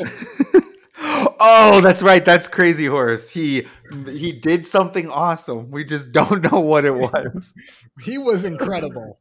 [1.00, 2.24] oh, that's right.
[2.24, 3.30] That's Crazy Horse.
[3.30, 3.68] He
[4.08, 5.72] he did something awesome.
[5.72, 7.54] We just don't know what it was.
[8.02, 9.20] he was incredible.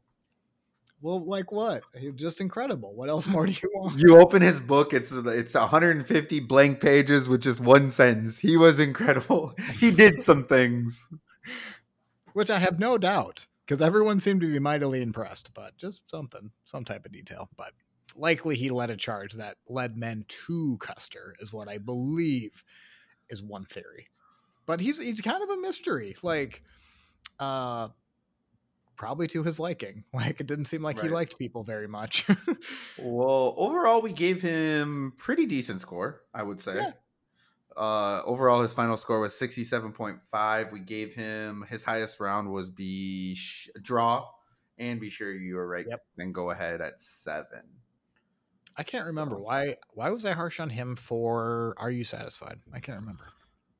[1.01, 1.83] Well, like what?
[1.95, 2.95] He was just incredible.
[2.95, 3.99] What else more do you want?
[3.99, 4.95] You open his book.
[4.95, 8.39] It's it's 150 blank pages with just one sentence.
[8.39, 9.55] He was incredible.
[9.79, 11.09] He did some things,
[12.33, 16.51] which I have no doubt because everyone seemed to be mightily impressed, but just something,
[16.65, 17.49] some type of detail.
[17.57, 17.73] But
[18.17, 22.65] likely he led a charge that led men to Custer, is what I believe
[23.31, 24.09] is one theory.
[24.67, 26.17] But he's he's kind of a mystery.
[26.23, 26.63] Like,
[27.39, 27.89] uh,
[28.97, 30.05] probably to his liking.
[30.15, 31.07] Like it didn't seem like right.
[31.07, 32.27] he liked people very much.
[32.99, 36.77] well, overall, we gave him pretty decent score, I would say.
[36.77, 36.93] Yeah.
[37.77, 40.73] Uh, overall, his final score was 67.5.
[40.73, 44.29] We gave him his highest round was be sh- draw,
[44.79, 45.87] and be sure you are right.
[45.89, 46.01] Yep.
[46.17, 47.63] Then go ahead at seven.
[48.77, 49.09] I can't so.
[49.09, 49.77] remember why.
[49.91, 51.75] Why was I harsh on him for?
[51.79, 52.59] Are you satisfied?
[52.73, 53.25] I can't remember.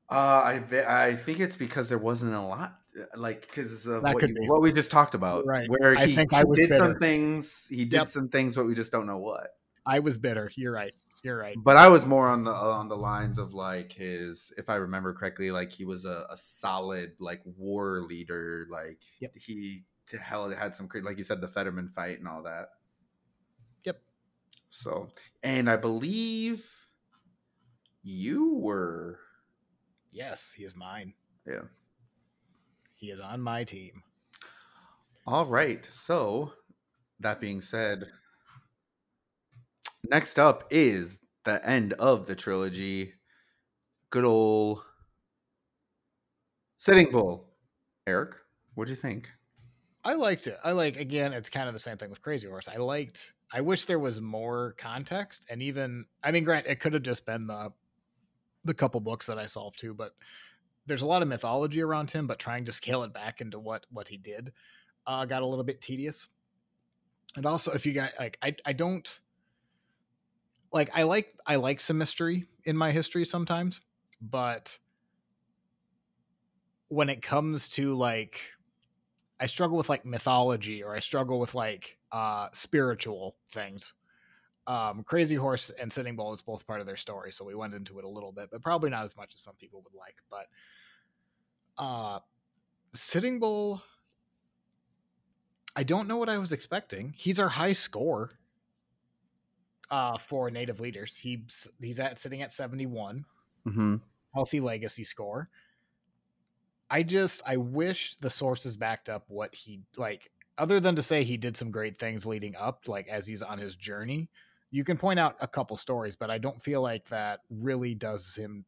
[0.09, 4.23] Uh, I I think it's because there wasn't a lot, uh, like because of what,
[4.23, 5.69] you, what, we just talked about, right?
[5.69, 6.77] Where he, he did bitter.
[6.77, 8.09] some things, he did yep.
[8.09, 9.49] some things, but we just don't know what.
[9.87, 10.51] I was bitter.
[10.57, 10.95] You're right.
[11.25, 11.57] You're right.
[11.57, 15.15] But I was more on the on the lines of like his, if I remember
[15.15, 18.67] correctly, like he was a, a solid like war leader.
[18.71, 19.33] Like yep.
[19.35, 22.69] he to hell had some like you said the Fetterman fight and all that.
[23.85, 24.03] Yep.
[24.69, 25.09] So
[25.43, 26.71] and I believe
[28.03, 29.19] you were.
[30.13, 31.15] Yes, he is mine.
[31.47, 31.63] Yeah.
[32.97, 34.03] He is on my team.
[35.27, 35.87] All right.
[35.87, 36.53] So
[37.19, 38.09] that being said,
[40.11, 43.15] Next up is the end of the trilogy.
[44.11, 44.83] Good old
[46.77, 47.49] Sitting Bull.
[48.07, 48.35] Eric,
[48.75, 49.33] what'd you think?
[50.05, 50.59] I liked it.
[50.63, 52.69] I like again, it's kind of the same thing with Crazy Horse.
[52.69, 56.93] I liked I wish there was more context and even I mean grant it could
[56.93, 57.73] have just been the
[58.65, 60.13] the couple books that I solved too, but
[60.87, 63.87] there's a lot of mythology around him, but trying to scale it back into what
[63.91, 64.53] what he did
[65.07, 66.29] uh, got a little bit tedious.
[67.37, 69.21] And also, if you got like, I I don't
[70.75, 73.81] like I like I like some mystery in my history sometimes,
[74.21, 74.77] but
[76.89, 78.41] when it comes to like
[79.39, 83.95] I struggle with like mythology or I struggle with like uh spiritual things.
[84.67, 87.75] Um Crazy Horse and Sitting Bull is both part of their story, so we went
[87.75, 90.17] into it a little bit, but probably not as much as some people would like.
[90.29, 90.47] But
[91.79, 92.19] uh
[92.95, 93.81] Sitting Bull
[95.77, 97.15] I don't know what I was expecting.
[97.17, 98.33] He's our high score
[99.91, 101.17] uh, for native leaders.
[101.17, 103.25] He's he's at sitting at 71.
[103.67, 103.97] Mm-hmm.
[104.35, 105.49] Healthy legacy score.
[106.91, 111.25] I just I wish the sources backed up what he like other than to say
[111.25, 114.29] he did some great things leading up like as he's on his journey.
[114.71, 118.35] You can point out a couple stories, but I don't feel like that really does
[118.35, 118.65] him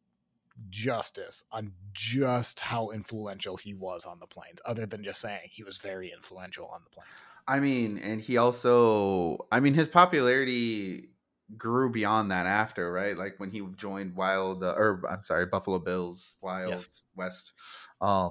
[0.70, 5.62] justice on just how influential he was on the plains, other than just saying he
[5.62, 7.08] was very influential on the plains.
[7.48, 11.10] I mean, and he also, I mean, his popularity
[11.56, 13.16] grew beyond that after, right?
[13.16, 17.04] Like when he joined Wild, uh, or I'm sorry, Buffalo Bills, Wild yes.
[17.14, 17.52] West.
[18.00, 18.30] Uh,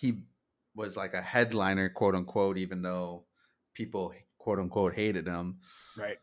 [0.00, 0.22] he
[0.74, 3.24] was like a headliner, quote unquote, even though
[3.74, 5.58] people, quote unquote, hated him.
[5.96, 6.18] Right.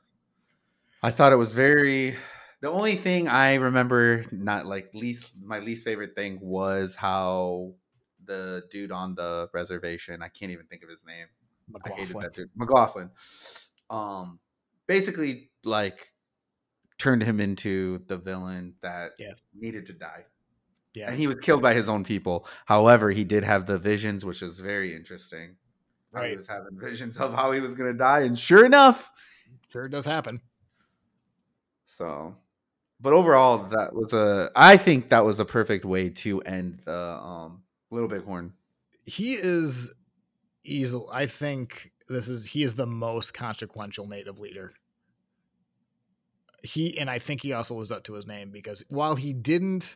[1.01, 2.15] I thought it was very
[2.61, 7.73] The only thing I remember, not like least my least favorite thing was how
[8.23, 11.27] the dude on the reservation, I can't even think of his name.
[11.67, 12.03] McLaughlin.
[12.03, 12.49] I hated that dude.
[12.55, 13.11] McLaughlin.
[13.89, 14.39] Um
[14.87, 16.13] basically like
[16.97, 19.41] turned him into the villain that yes.
[19.53, 20.25] needed to die.
[20.93, 21.09] Yeah.
[21.09, 22.47] And he was killed by his own people.
[22.65, 25.57] However, he did have the visions, which is very interesting.
[26.13, 26.29] Right.
[26.29, 28.21] He was having visions of how he was going to die.
[28.21, 29.11] And sure enough,
[29.69, 30.39] sure does happen.
[31.83, 32.37] So,
[32.99, 36.97] but overall, that was a, I think that was a perfect way to end the
[36.97, 38.53] um, Little Bighorn.
[39.03, 39.93] He is
[40.63, 44.73] easily, I think this is, he is the most consequential native leader
[46.65, 49.95] he and I think he also lives up to his name because while he didn't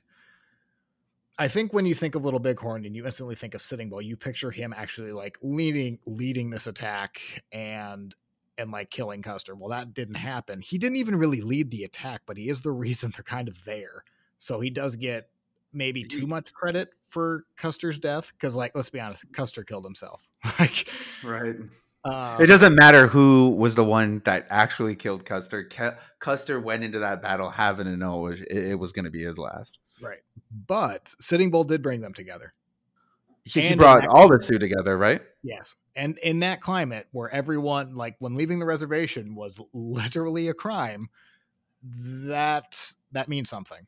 [1.37, 4.01] I think when you think of Little Bighorn and you instantly think of Sitting Bull,
[4.01, 7.21] you picture him actually like leading leading this attack
[7.51, 8.15] and
[8.59, 9.55] and like killing Custer.
[9.55, 10.61] Well, that didn't happen.
[10.61, 13.63] He didn't even really lead the attack, but he is the reason they're kind of
[13.65, 14.03] there.
[14.37, 15.29] So he does get
[15.73, 20.21] maybe too much credit for Custer's death because, like, let's be honest, Custer killed himself.
[20.59, 20.87] like,
[21.23, 21.55] right.
[22.05, 25.67] Uh, it doesn't matter who was the one that actually killed Custer.
[26.19, 29.37] Custer went into that battle having to know it, it was going to be his
[29.37, 29.79] last.
[30.01, 30.21] Right.
[30.67, 32.53] But Sitting Bull did bring them together.
[33.45, 35.21] He, he brought all the two together, right?
[35.43, 35.75] Yes.
[35.95, 41.09] And in that climate where everyone, like when leaving the reservation was literally a crime,
[41.83, 43.87] that that means something.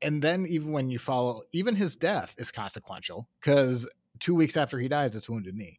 [0.00, 4.78] And then even when you follow, even his death is consequential because two weeks after
[4.78, 5.78] he dies, it's wounded knee.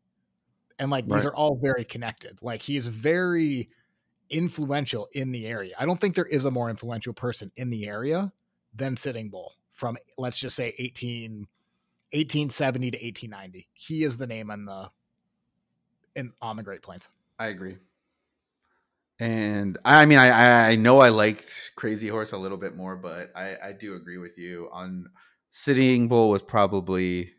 [0.79, 1.17] And like right.
[1.17, 2.39] these are all very connected.
[2.41, 3.69] Like he is very
[4.29, 5.75] influential in the area.
[5.77, 8.31] I don't think there is a more influential person in the area
[8.73, 11.47] than Sitting Bull from let's just say 18
[12.13, 13.67] 1870 to 1890.
[13.73, 14.89] He is the name on the
[16.15, 17.09] in on the Great Plains.
[17.39, 17.77] I agree.
[19.19, 23.31] And I mean, I I know I liked Crazy Horse a little bit more, but
[23.35, 25.09] I I do agree with you on
[25.51, 27.33] Sitting Bull was probably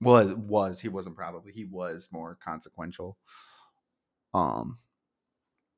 [0.00, 3.16] was was he wasn't probably he was more consequential.
[4.32, 4.78] Um,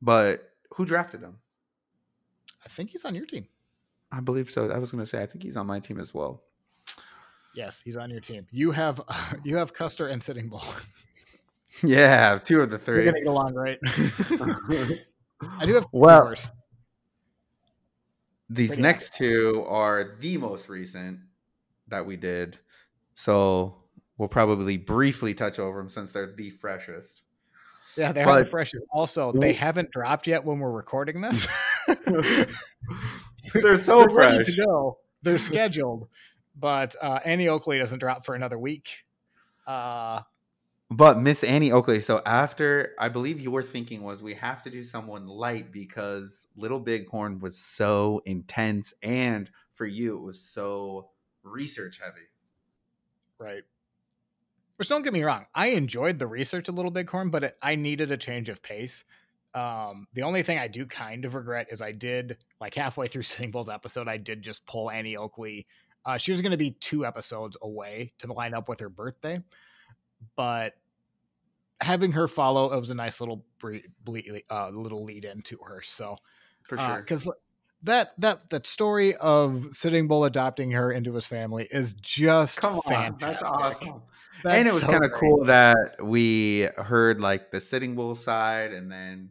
[0.01, 1.39] but who drafted him?
[2.65, 3.47] I think he's on your team.
[4.11, 4.71] I believe so.
[4.71, 6.43] I was going to say I think he's on my team as well.
[7.55, 8.47] Yes, he's on your team.
[8.51, 9.01] You have
[9.45, 10.65] you have Custer and Sitting Bull.
[11.83, 13.79] yeah, two of the 3 We're gonna get along, right?
[15.59, 16.35] I do have well.
[18.49, 21.21] These Pretty next two are the most recent
[21.89, 22.59] that we did,
[23.15, 23.77] so
[24.19, 27.23] we'll probably briefly touch over them since they're the freshest.
[27.97, 28.85] Yeah, they are the freshest.
[28.93, 31.47] Also, they haven't dropped yet when we're recording this.
[33.55, 34.37] They're so They're fresh.
[34.39, 34.99] Ready to go.
[35.23, 36.09] They're scheduled,
[36.55, 39.05] but uh, Annie Oakley doesn't drop for another week.
[39.67, 40.23] Uh,
[40.91, 42.01] but Miss Annie Oakley.
[42.01, 46.81] So after, I believe your thinking was we have to do someone light because Little
[46.81, 51.11] Bighorn was so intense, and for you it was so
[51.43, 52.27] research heavy.
[53.39, 53.63] Right.
[54.77, 57.75] Which don't get me wrong, I enjoyed the research a Little Bighorn, but it, I
[57.75, 59.05] needed a change of pace.
[59.55, 63.23] Um, the only thing I do kind of regret is I did like halfway through
[63.23, 65.67] Sitting Bull's episode, I did just pull Annie Oakley.
[66.05, 69.41] Uh, she was going to be two episodes away to line up with her birthday,
[70.37, 70.75] but
[71.81, 75.83] having her follow, it was a nice little bre- ble- uh, little lead into her.
[75.85, 76.17] So
[76.69, 77.29] for uh, sure, because
[77.83, 82.77] that that that story of Sitting Bull adopting her into his family is just Come
[82.77, 83.21] on, fantastic.
[83.21, 84.03] That's awesome.
[84.43, 88.15] That's and it was so kind of cool that we heard like the Sitting Bull
[88.15, 89.31] side and then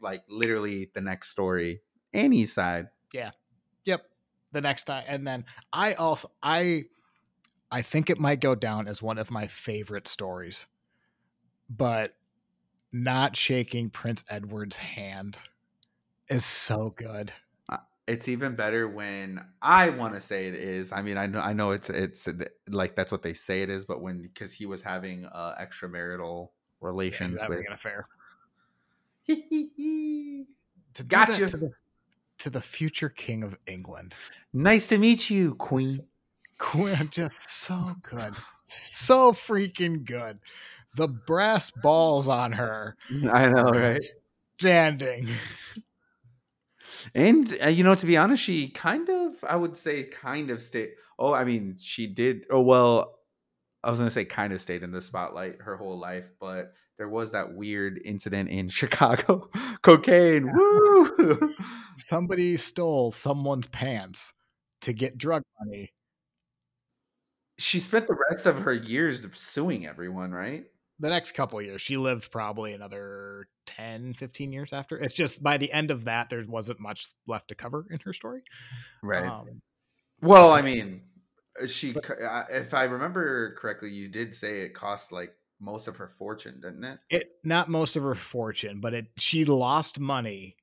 [0.00, 1.80] like literally the next story,
[2.12, 2.88] Annie's side.
[3.12, 3.30] Yeah.
[4.56, 5.04] The next time.
[5.06, 6.84] And then I also I
[7.70, 10.66] I think it might go down as one of my favorite stories.
[11.68, 12.14] But
[12.90, 15.36] not shaking Prince Edward's hand
[16.30, 17.32] is so good.
[17.68, 17.76] Uh,
[18.08, 20.90] it's even better when I want to say it is.
[20.90, 22.26] I mean, I know, I know it's it's
[22.70, 26.48] like that's what they say it is, but when because he was having uh, extramarital
[26.80, 28.08] relations yeah, with an affair
[30.96, 31.46] to gotcha.
[31.46, 31.72] To the,
[32.38, 34.14] to the future king of England.
[34.52, 35.98] Nice to meet you, Queen.
[36.58, 38.34] Queen, just so good,
[38.64, 40.38] so freaking good.
[40.94, 42.96] The brass balls on her.
[43.30, 44.02] I know, right?
[44.58, 45.28] Standing.
[47.14, 50.62] And uh, you know, to be honest, she kind of, I would say, kind of
[50.62, 50.92] stayed.
[51.18, 52.46] Oh, I mean, she did.
[52.50, 53.18] Oh well,
[53.84, 57.08] I was gonna say kind of stayed in the spotlight her whole life, but there
[57.08, 59.48] was that weird incident in Chicago.
[59.82, 60.52] Cocaine.
[60.52, 61.54] Woo!
[61.96, 64.32] Somebody stole someone's pants
[64.82, 65.92] to get drug money.
[67.58, 70.66] She spent the rest of her years suing everyone, right?
[70.98, 75.58] the next couple years she lived probably another 10 15 years after it's just by
[75.58, 78.42] the end of that there wasn't much left to cover in her story
[79.02, 79.60] right um,
[80.22, 81.02] well i mean
[81.62, 82.10] uh, she but,
[82.50, 86.84] if i remember correctly you did say it cost like most of her fortune didn't
[86.84, 86.98] it?
[87.10, 90.56] It not most of her fortune but it she lost money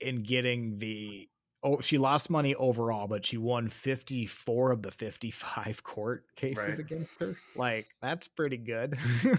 [0.00, 1.28] in getting the
[1.62, 6.78] oh she lost money overall but she won 54 of the 55 court cases right.
[6.78, 7.36] against her.
[7.56, 8.98] Like that's pretty good.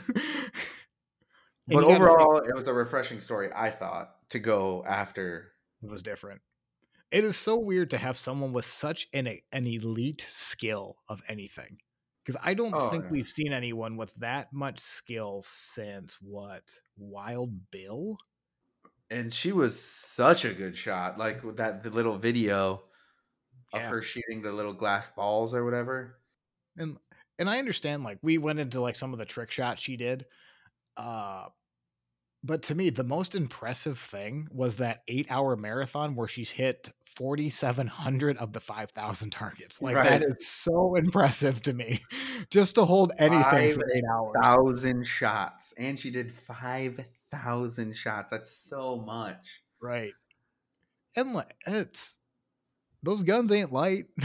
[1.66, 5.54] But overall it was a refreshing story i thought to go after.
[5.82, 6.42] It was different.
[7.12, 11.78] It is so weird to have someone with such an, an elite skill of anything
[12.24, 13.10] because i don't oh, think yeah.
[13.10, 16.64] we've seen anyone with that much skill since what
[16.98, 18.18] wild bill
[19.14, 21.18] and she was such a good shot.
[21.18, 22.82] Like with that the little video
[23.72, 23.90] of yeah.
[23.90, 26.18] her shooting the little glass balls or whatever.
[26.78, 26.98] And
[27.38, 30.26] and I understand like we went into like some of the trick shots she did.
[30.98, 31.46] Uh
[32.44, 38.38] but to me the most impressive thing was that 8-hour marathon where she's hit 4700
[38.38, 39.82] of the 5000 targets.
[39.82, 40.10] Like right.
[40.10, 42.02] that is so impressive to me.
[42.50, 44.36] Just to hold anything Five for 8 hours.
[44.42, 48.30] 1000 shots and she did 5 thousand shots.
[48.30, 49.62] That's so much.
[49.82, 50.14] Right.
[51.16, 52.18] And like it's
[53.02, 54.06] those guns ain't light.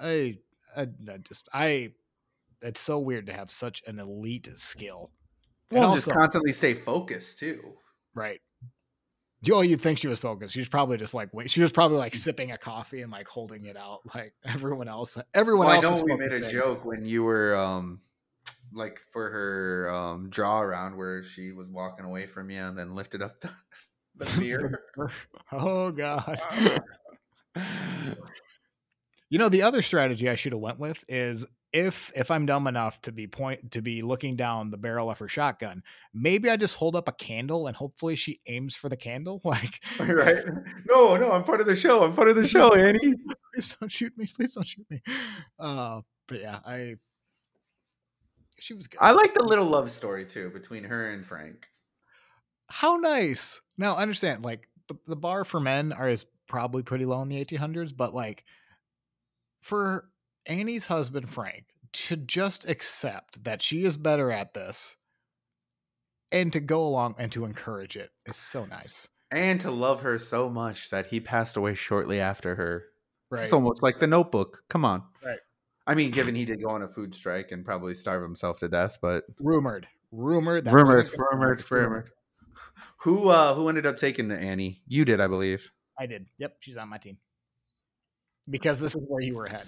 [0.00, 0.38] I,
[0.76, 1.92] I, I just I
[2.62, 5.10] it's so weird to have such an elite skill.
[5.70, 7.74] Well, also, just constantly stay focused too.
[8.14, 8.40] Right.
[9.50, 10.52] Oh, you'd think she was focused.
[10.52, 11.50] She was probably just like wait.
[11.50, 15.16] She was probably like sipping a coffee and like holding it out like everyone else.
[15.32, 15.84] Everyone well, else.
[15.86, 18.00] I know we made a joke when you were um
[18.72, 22.94] like for her um draw around where she was walking away from you and then
[22.94, 23.50] lifted up the,
[24.16, 24.82] the beer.
[25.52, 26.38] oh god.
[29.30, 32.66] you know the other strategy I should have went with is if if I'm dumb
[32.66, 36.56] enough to be point to be looking down the barrel of her shotgun, maybe I
[36.56, 39.40] just hold up a candle and hopefully she aims for the candle.
[39.50, 40.42] Like right.
[40.86, 42.04] No, no, I'm part of the show.
[42.04, 43.14] I'm part of the show, Annie.
[43.52, 44.26] please don't shoot me.
[44.26, 45.02] Please don't shoot me.
[45.58, 46.96] Uh but yeah, I
[48.58, 48.98] she was good.
[49.00, 51.68] I like the little love story too between her and Frank.
[52.68, 53.60] How nice.
[53.76, 57.28] Now, I understand like the, the bar for men are is probably pretty low in
[57.28, 58.44] the 1800s, but like
[59.60, 60.08] for
[60.50, 64.96] Annie's husband Frank to just accept that she is better at this
[66.32, 69.08] and to go along and to encourage it is so nice.
[69.30, 72.86] And to love her so much that he passed away shortly after her.
[73.30, 73.44] Right.
[73.44, 74.64] It's almost like the notebook.
[74.68, 75.04] Come on.
[75.24, 75.38] Right.
[75.86, 78.68] I mean, given he did go on a food strike and probably starve himself to
[78.68, 82.10] death, but rumored, rumored, that rumored, rumored, rumored.
[82.98, 84.82] Who uh who ended up taking the Annie?
[84.88, 85.70] You did, I believe.
[85.96, 86.26] I did.
[86.38, 87.18] Yep, she's on my team.
[88.48, 89.66] Because this is where you were ahead.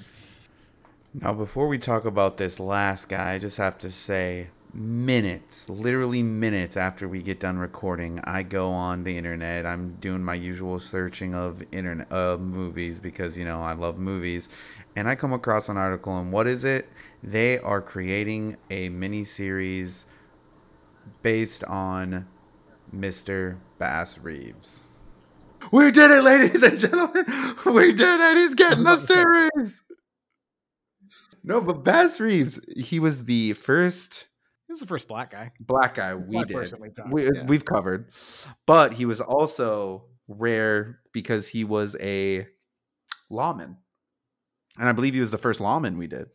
[1.15, 6.23] Now, before we talk about this last guy, I just have to say minutes, literally
[6.23, 9.67] minutes after we get done recording, I go on the internet.
[9.67, 14.49] I'm doing my usual searching of internet of movies because you know I love movies,
[14.97, 16.89] and I come across an article and what is it?
[17.23, 20.07] They are creating a mini series
[21.23, 22.27] based on
[22.95, 23.59] Mr.
[23.79, 24.85] Bass Reeves.
[25.71, 27.25] We did it, ladies and gentlemen.
[27.67, 28.37] We did it.
[28.39, 29.83] He's getting a series.
[31.45, 34.27] No, but Bass Reeves, he was the first.
[34.67, 35.53] He was the first black guy.
[35.61, 36.75] Black guy we black did.
[37.11, 37.45] We, yeah.
[37.47, 38.11] We've covered.
[38.67, 42.47] But he was also rare because he was a
[43.29, 43.77] lawman
[44.79, 46.29] and I believe he was the first lawman we did.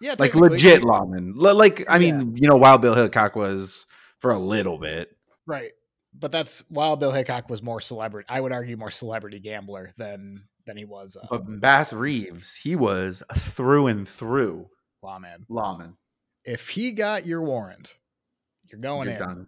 [0.00, 1.34] Yeah, like legit lawman.
[1.36, 2.36] Like I mean, yeah.
[2.36, 3.86] you know, Wild Bill Hickok was
[4.18, 5.14] for a little bit,
[5.46, 5.72] right?
[6.14, 8.26] But that's Wild Bill Hickok was more celebrity.
[8.28, 11.16] I would argue more celebrity gambler than than he was.
[11.20, 14.68] Uh, but Bass Reeves, he was through and through
[15.02, 15.46] lawman.
[15.48, 15.96] Lawman.
[16.44, 17.96] If he got your warrant,
[18.70, 19.20] you're going you're in.
[19.20, 19.46] Done.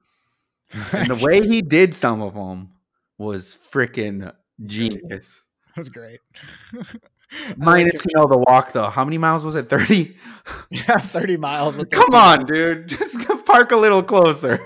[0.92, 2.72] and the way he did some of them
[3.18, 4.32] was freaking
[4.66, 5.44] genius.
[5.76, 6.20] That was great.
[7.56, 8.90] Minus, you know, the walk though.
[8.90, 9.68] How many miles was it?
[9.68, 10.16] Thirty.
[10.70, 11.76] Yeah, thirty miles.
[11.92, 12.88] Come on, dude.
[12.88, 14.58] Just park a little closer.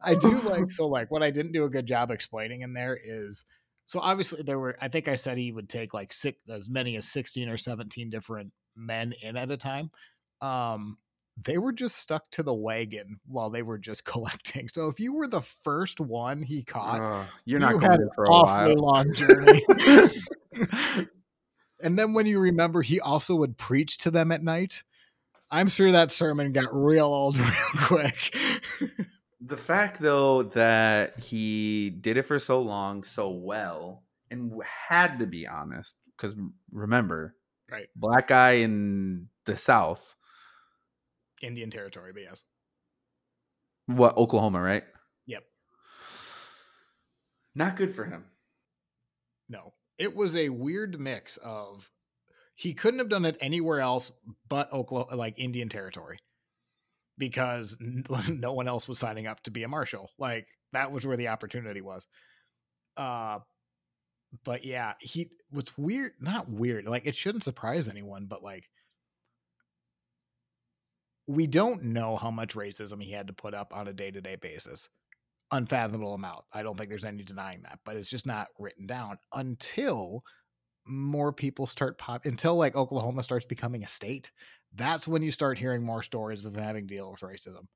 [0.00, 2.98] I do like so like what I didn't do a good job explaining in there
[3.00, 3.44] is
[3.88, 6.96] so obviously there were I think I said he would take like six as many
[6.96, 9.90] as 16 or 17 different men in at a time.
[10.40, 10.98] Um
[11.40, 14.68] they were just stuck to the wagon while they were just collecting.
[14.68, 18.24] So if you were the first one he caught, uh, you're not you going for
[18.24, 18.92] a awfully while.
[18.92, 19.62] long journey.
[21.80, 24.82] And then when you remember he also would preach to them at night,
[25.50, 28.36] I'm sure that sermon got real old real quick.
[29.40, 34.52] The fact though that he did it for so long so well and
[34.88, 36.36] had to be honest because
[36.72, 37.36] remember
[37.70, 40.16] right black guy in the south
[41.42, 42.44] Indian territory, but yes.
[43.86, 44.84] What Oklahoma, right?
[45.26, 45.44] Yep.
[47.54, 48.24] Not good for him.
[49.48, 49.72] No.
[49.98, 51.90] It was a weird mix of
[52.54, 54.12] he couldn't have done it anywhere else
[54.48, 56.18] but Oklahoma like Indian territory
[57.18, 60.10] because no one else was signing up to be a marshal.
[60.18, 62.06] Like that was where the opportunity was.
[62.96, 63.40] Uh
[64.44, 68.64] but yeah, he what's weird, not weird, like it shouldn't surprise anyone, but like
[71.26, 74.88] we don't know how much racism he had to put up on a day-to-day basis.
[75.50, 76.44] Unfathomable amount.
[76.52, 80.22] I don't think there's any denying that, but it's just not written down until
[80.88, 84.30] more people start pop until like Oklahoma starts becoming a state.
[84.74, 87.66] That's when you start hearing more stories of having to deal with racism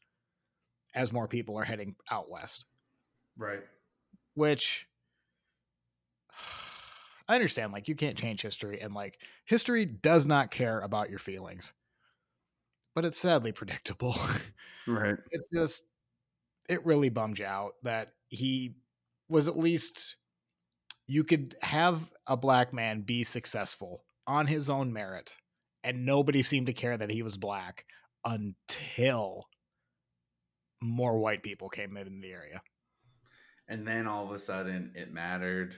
[0.94, 2.64] as more people are heading out west.
[3.36, 3.62] Right.
[4.34, 4.86] Which
[7.28, 11.18] I understand, like, you can't change history, and like, history does not care about your
[11.20, 11.72] feelings,
[12.94, 14.16] but it's sadly predictable.
[14.86, 15.16] Right.
[15.30, 15.84] It just,
[16.68, 18.76] it really bummed you out that he
[19.28, 20.16] was at least,
[21.12, 25.36] you could have a black man be successful on his own merit,
[25.84, 27.84] and nobody seemed to care that he was black
[28.24, 29.46] until
[30.80, 32.62] more white people came in the area.
[33.68, 35.74] And then all of a sudden it mattered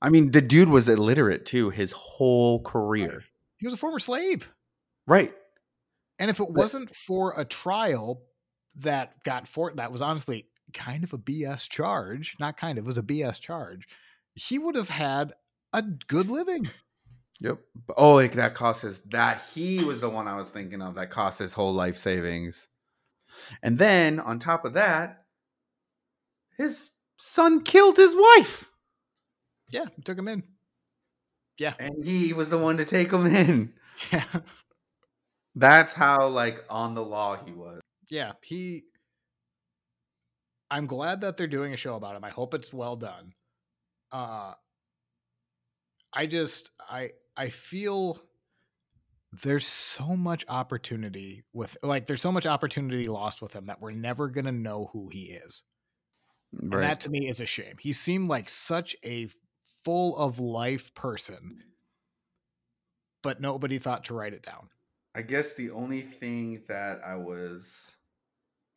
[0.00, 3.08] I mean, the dude was illiterate too his whole career.
[3.08, 3.22] Right.
[3.58, 4.48] He was a former slave.
[5.06, 5.32] Right.
[6.18, 8.22] And if it wasn't for a trial
[8.76, 12.88] that got for that was honestly kind of a BS charge, not kind of, it
[12.88, 13.86] was a BS charge,
[14.36, 15.32] he would have had
[15.72, 16.64] a good living.
[17.40, 17.58] Yep.
[17.96, 21.10] Oh, like that cost his that he was the one I was thinking of that
[21.10, 22.68] cost his whole life savings.
[23.62, 25.24] And then on top of that,
[26.56, 28.70] his son killed his wife.
[29.70, 30.44] Yeah, took him in.
[31.58, 31.74] Yeah.
[31.78, 33.72] And he was the one to take him in.
[34.12, 34.24] Yeah.
[35.54, 37.80] That's how like on the law he was.
[38.10, 38.82] Yeah, he
[40.70, 42.22] I'm glad that they're doing a show about him.
[42.22, 43.32] I hope it's well done.
[44.12, 44.54] Uh
[46.12, 48.20] I just I I feel
[49.42, 53.90] there's so much opportunity with like there's so much opportunity lost with him that we're
[53.90, 55.62] never to know who he is.
[56.52, 56.74] Right.
[56.74, 57.76] And that to me is a shame.
[57.80, 59.28] He seemed like such a
[59.84, 61.62] full of life person,
[63.22, 64.70] but nobody thought to write it down.
[65.14, 67.96] I guess the only thing that I was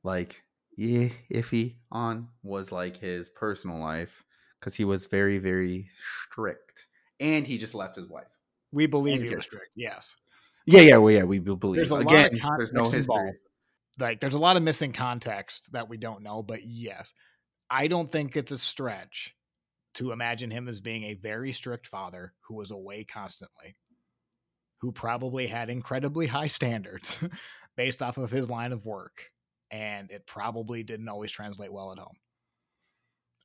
[0.03, 0.41] like
[0.77, 4.23] yeah, iffy on was like his personal life
[4.59, 5.89] because he was very, very
[6.23, 6.87] strict,
[7.19, 8.27] and he just left his wife.
[8.71, 9.73] We believe he was strict.
[9.75, 10.15] Yes.
[10.65, 11.23] Yeah, yeah, well, yeah.
[11.23, 11.75] We believe.
[11.75, 12.99] There's a Again, lot of there's no history.
[12.99, 13.37] Involved.
[13.97, 17.13] Like, there's a lot of missing context that we don't know, but yes,
[17.69, 19.35] I don't think it's a stretch
[19.95, 23.75] to imagine him as being a very strict father who was away constantly,
[24.79, 27.17] who probably had incredibly high standards
[27.75, 29.23] based off of his line of work,
[29.71, 32.15] and it probably didn't always translate well at home.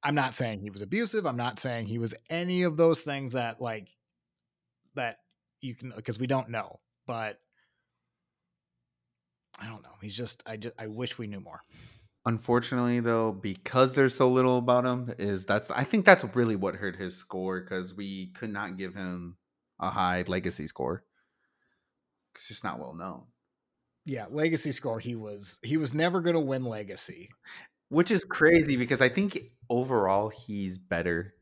[0.05, 1.24] I'm not saying he was abusive.
[1.26, 3.88] I'm not saying he was any of those things that like
[4.94, 5.18] that
[5.62, 7.40] you can uh, because we don't know, but
[9.59, 9.94] I don't know.
[10.02, 11.62] He's just I just I wish we knew more.
[12.26, 16.76] Unfortunately, though, because there's so little about him, is that's I think that's really what
[16.76, 19.36] hurt his score because we could not give him
[19.80, 21.05] a high legacy score.
[22.34, 23.24] It's just not well known.
[24.07, 25.00] Yeah, legacy score.
[25.00, 27.30] He was he was never going to win legacy,
[27.95, 29.38] which is crazy because I think
[29.70, 31.34] overall he's better,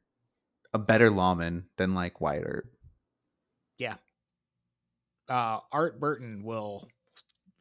[0.73, 2.67] a better lawman than like Wyatt Earp.
[3.79, 3.97] Yeah.
[5.29, 6.89] Uh, Art Burton will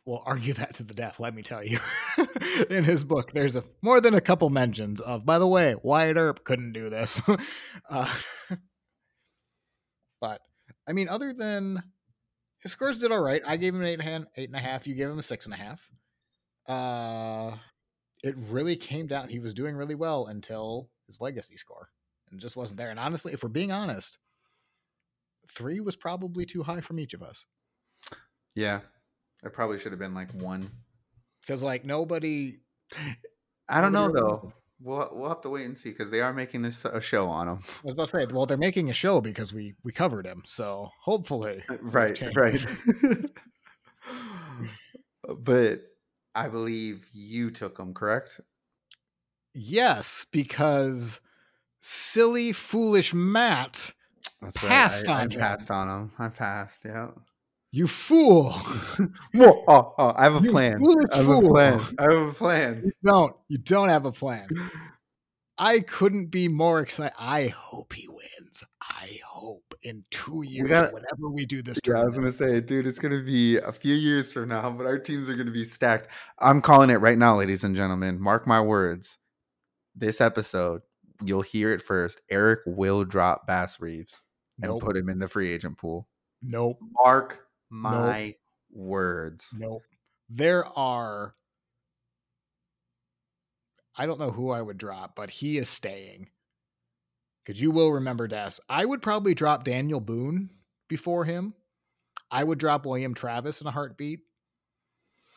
[0.06, 1.20] will argue that to the death.
[1.20, 1.80] Let me tell you,
[2.70, 5.26] in his book, there's a more than a couple mentions of.
[5.26, 7.22] By the way, Wyatt Earp couldn't do this.
[7.90, 8.14] uh,
[10.20, 10.42] but
[10.88, 11.82] I mean, other than
[12.60, 13.42] his scores did all right.
[13.46, 14.86] I gave him an eight and eight and a half.
[14.86, 15.82] You gave him a six and a half.
[16.68, 17.58] Uh,
[18.24, 19.30] it really came down.
[19.30, 21.90] He was doing really well until his legacy score,
[22.30, 22.90] and just wasn't there.
[22.90, 24.18] And honestly, if we're being honest,
[25.54, 27.46] three was probably too high from each of us.
[28.56, 28.82] Yeah,
[29.44, 30.70] it probably should have been like one.
[31.42, 32.60] Because like nobody.
[33.68, 34.54] I don't know though.
[34.84, 37.48] We'll we'll have to wait and see because they are making this a show on
[37.48, 37.60] him.
[37.84, 40.42] I was about to say, well, they're making a show because we we covered him,
[40.46, 42.66] so hopefully, uh, right, right.
[45.40, 45.82] but
[46.34, 48.42] I believe you took them, correct?
[49.54, 51.20] Yes, because
[51.82, 53.92] silly, foolish Matt
[54.42, 55.18] That's passed right.
[55.18, 56.12] I, on I passed on him.
[56.18, 56.82] I passed.
[56.86, 57.10] Yeah.
[57.74, 58.54] You fool!
[59.36, 60.84] oh, oh, I have a you plan.
[61.12, 61.48] I have fool.
[61.48, 61.82] a plan.
[61.98, 62.82] I have a plan.
[62.84, 63.36] You don't.
[63.48, 64.48] You don't have a plan.
[65.58, 67.14] I couldn't be more excited.
[67.18, 68.64] I hope he wins.
[68.82, 70.68] I hope in two years.
[70.68, 73.72] Got, whenever we do this, yeah, I was gonna say, dude, it's gonna be a
[73.72, 76.10] few years from now, but our teams are gonna be stacked.
[76.40, 78.20] I'm calling it right now, ladies and gentlemen.
[78.20, 79.20] Mark my words.
[79.96, 80.82] This episode,
[81.24, 82.22] you'll hear it first.
[82.30, 84.22] Eric will drop Bass Reeves
[84.62, 84.82] and nope.
[84.82, 86.08] put him in the free agent pool.
[86.42, 86.80] Nope.
[87.04, 88.36] Mark my nope.
[88.72, 89.54] words.
[89.58, 89.82] Nope.
[90.30, 91.36] There are
[93.98, 96.30] I don't know who I would drop, but he is staying.
[97.44, 98.60] Because you will remember Das.
[98.70, 100.50] I would probably drop Daniel Boone
[100.88, 101.54] before him.
[102.30, 104.20] I would drop William Travis in a heartbeat.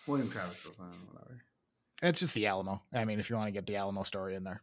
[0.07, 1.42] William Travis is not whatever.
[2.02, 2.82] It's just the Alamo.
[2.92, 4.62] I mean, if you want to get the Alamo story in there.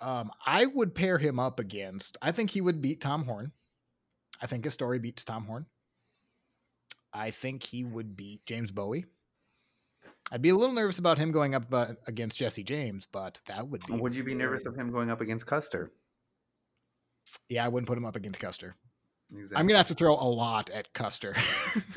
[0.00, 2.18] Um, I would pair him up against.
[2.22, 3.52] I think he would beat Tom Horn.
[4.40, 5.66] I think his story beats Tom Horn.
[7.12, 9.04] I think he would beat James Bowie.
[10.32, 13.68] I'd be a little nervous about him going up uh, against Jesse James, but that
[13.68, 13.94] would be.
[13.94, 15.92] Would you be nervous of him going up against Custer?
[17.48, 18.76] Yeah, I wouldn't put him up against Custer.
[19.30, 19.56] Exactly.
[19.56, 21.34] I'm gonna have to throw a lot at Custer.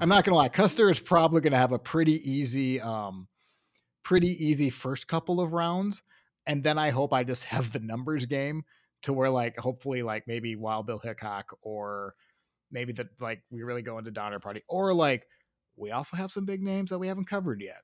[0.00, 0.48] I'm not gonna lie.
[0.48, 3.26] Custer is probably gonna have a pretty easy, um,
[4.02, 6.02] pretty easy first couple of rounds,
[6.46, 8.64] and then I hope I just have the numbers game
[9.02, 12.14] to where like hopefully like maybe Wild Bill Hickok or
[12.70, 15.26] maybe that like we really go into Donner Party or like
[15.76, 17.82] we also have some big names that we haven't covered yet.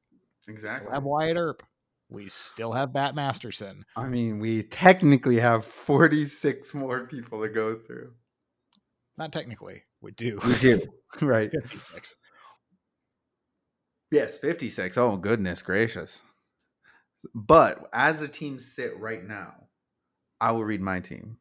[0.48, 0.88] Exactly.
[0.88, 1.62] we have Wyatt Earp.
[2.10, 3.84] We still have Bat Masterson.
[3.96, 8.12] I mean, we technically have 46 more people to go through.
[9.16, 9.84] Not technically.
[10.00, 10.40] We do.
[10.44, 10.82] We do.
[11.20, 11.52] right.
[11.52, 12.14] 56.
[14.10, 14.98] Yes, 56.
[14.98, 16.22] Oh, goodness gracious.
[17.32, 19.54] But as the teams sit right now,
[20.40, 21.36] I will read my team.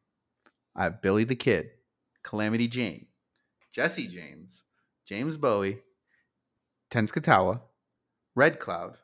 [0.76, 1.70] I have Billy the Kid,
[2.22, 3.06] Calamity Jane,
[3.72, 4.64] Jesse James,
[5.04, 5.80] James Bowie,
[6.92, 7.62] Tenskwatawa,
[8.36, 8.98] Red Cloud,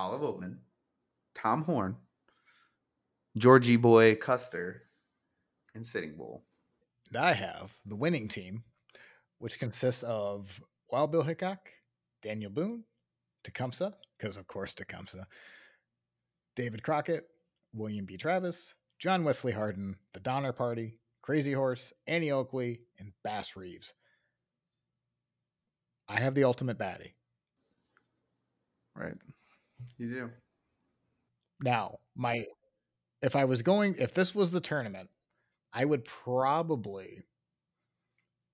[0.00, 0.56] Olive Oatman,
[1.34, 1.94] Tom Horn,
[3.36, 4.84] Georgie Boy Custer,
[5.74, 6.42] and Sitting Bull.
[7.08, 8.64] And I have the winning team,
[9.40, 10.58] which consists of
[10.90, 11.68] Wild Bill Hickok,
[12.22, 12.82] Daniel Boone,
[13.44, 15.26] Tecumseh, because of course Tecumseh,
[16.56, 17.26] David Crockett,
[17.74, 18.16] William B.
[18.16, 23.92] Travis, John Wesley Hardin, The Donner Party, Crazy Horse, Annie Oakley, and Bass Reeves.
[26.08, 27.12] I have the ultimate baddie.
[28.96, 29.14] Right.
[29.98, 30.30] You do.
[31.62, 32.46] Now, my
[33.22, 35.08] if I was going if this was the tournament,
[35.72, 37.22] I would probably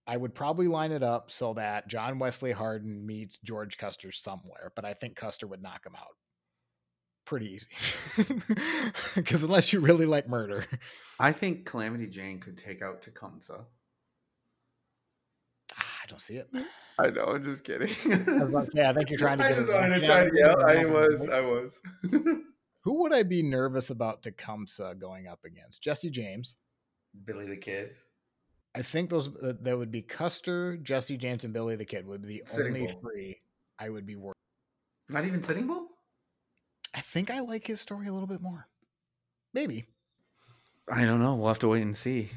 [0.07, 4.73] I would probably line it up so that John Wesley Hardin meets George Custer somewhere,
[4.77, 6.17] but I think Custer would knock him out.
[7.25, 7.69] Pretty easy.
[9.15, 10.67] Because unless you really like murder.
[11.19, 13.65] I think Calamity Jane could take out Tecumseh.
[15.77, 16.49] Ah, I don't see it.
[16.99, 17.25] I know.
[17.25, 17.91] I'm just kidding.
[17.91, 19.45] I say, I think you're trying to.
[19.45, 20.31] I just wanted to try to.
[20.35, 21.29] Yeah, I was.
[21.29, 21.79] I was.
[22.83, 25.83] Who would I be nervous about Tecumseh going up against?
[25.83, 26.55] Jesse James,
[27.25, 27.97] Billy the Kid.
[28.75, 32.23] I think those uh, that would be Custer, Jesse James, and Billy the Kid would
[32.23, 33.01] be the Sitting only Bull.
[33.01, 33.41] three
[33.79, 34.35] I would be worried.
[35.09, 35.89] Not even Sitting Bull.
[36.95, 38.69] I think I like his story a little bit more.
[39.53, 39.87] Maybe.
[40.91, 41.35] I don't know.
[41.35, 42.31] We'll have to wait and see.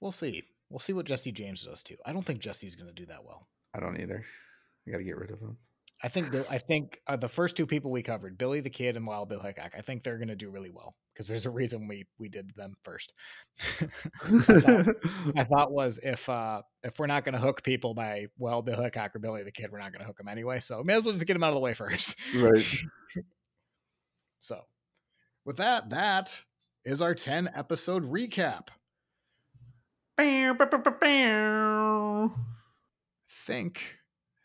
[0.00, 0.44] We'll see.
[0.74, 1.94] We'll see what Jesse James does too.
[2.04, 3.46] I don't think Jesse's going to do that well.
[3.76, 4.24] I don't either.
[4.84, 5.56] I got to get rid of him.
[6.02, 8.96] I think the, I think uh, the first two people we covered, Billy the Kid
[8.96, 11.50] and Wild Bill Hickok, I think they're going to do really well because there's a
[11.50, 13.12] reason we we did them first.
[13.60, 13.86] I,
[14.26, 14.96] thought,
[15.36, 18.82] I, thought, was if uh if we're not going to hook people by Wild Bill
[18.82, 20.58] Hickok or Billy the Kid, we're not going to hook them anyway.
[20.58, 22.16] So may as well just get them out of the way first.
[22.34, 22.66] Right.
[24.40, 24.62] so,
[25.44, 26.42] with that, that
[26.84, 28.70] is our ten episode recap.
[33.28, 33.80] Think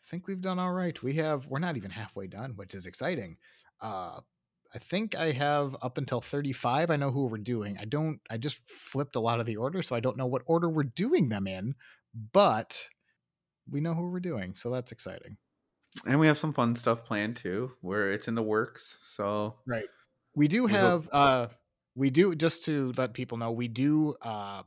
[0.08, 1.00] think we've done all right.
[1.02, 3.36] We have we're not even halfway done, which is exciting.
[3.80, 4.20] Uh
[4.72, 6.90] I think I have up until 35.
[6.90, 7.76] I know who we're doing.
[7.78, 10.42] I don't I just flipped a lot of the order, so I don't know what
[10.46, 11.74] order we're doing them in,
[12.32, 12.88] but
[13.68, 15.36] we know who we're doing, so that's exciting.
[16.06, 18.98] And we have some fun stuff planned too, where it's in the works.
[19.02, 19.86] So Right.
[20.34, 21.48] We do have uh
[21.94, 24.62] we do just to let people know, we do uh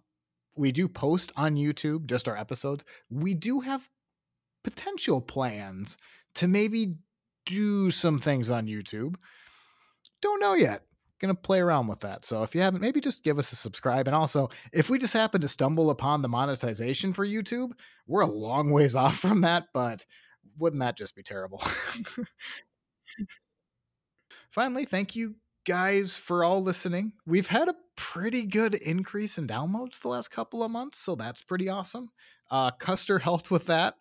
[0.55, 2.83] we do post on YouTube just our episodes.
[3.09, 3.89] We do have
[4.63, 5.97] potential plans
[6.35, 6.97] to maybe
[7.45, 9.15] do some things on YouTube.
[10.21, 10.83] Don't know yet.
[11.19, 12.25] Gonna play around with that.
[12.25, 14.07] So if you haven't, maybe just give us a subscribe.
[14.07, 17.71] And also, if we just happen to stumble upon the monetization for YouTube,
[18.07, 20.05] we're a long ways off from that, but
[20.57, 21.61] wouldn't that just be terrible?
[24.51, 27.13] Finally, thank you guys for all listening.
[27.25, 31.43] We've had a pretty good increase in downloads the last couple of months, so that's
[31.43, 32.09] pretty awesome.
[32.49, 33.95] Uh, Custer helped with that.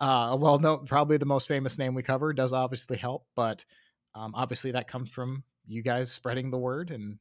[0.00, 3.64] Uh, well, no, probably the most famous name we cover does obviously help, but
[4.14, 7.18] um, obviously that comes from you guys spreading the word and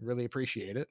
[0.00, 0.88] really appreciate it.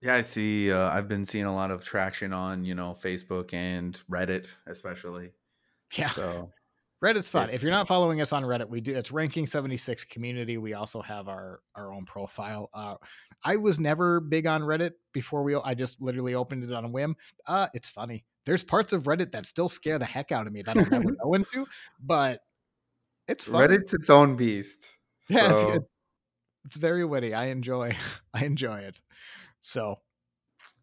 [0.00, 0.72] Yeah, I see.
[0.72, 5.32] Uh, I've been seeing a lot of traction on you know Facebook and Reddit, especially.
[5.94, 6.08] Yeah.
[6.08, 6.50] So
[7.02, 7.48] Reddit's fun.
[7.50, 8.94] If you're not following us on Reddit, we do.
[8.94, 10.58] It's ranking 76 community.
[10.58, 12.68] We also have our our own profile.
[12.74, 12.96] Uh,
[13.42, 15.54] I was never big on Reddit before we.
[15.54, 17.16] I just literally opened it on a whim.
[17.46, 18.24] Uh, it's funny.
[18.44, 21.12] There's parts of Reddit that still scare the heck out of me that I'll never
[21.24, 21.66] go into,
[22.02, 22.40] but
[23.28, 23.68] it's fun.
[23.68, 24.86] Reddit's its own beast.
[25.28, 25.70] Yeah, so.
[25.74, 25.86] it's,
[26.64, 27.34] it's very witty.
[27.34, 27.96] I enjoy.
[28.34, 29.00] I enjoy it.
[29.60, 30.00] So,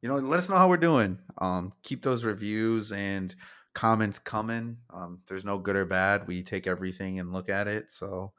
[0.01, 1.19] you know, let us know how we're doing.
[1.39, 3.35] Um, keep those reviews and
[3.77, 4.77] comments coming.
[4.91, 6.27] Um, there's no good or bad.
[6.27, 7.91] We take everything and look at it.
[7.91, 8.33] So,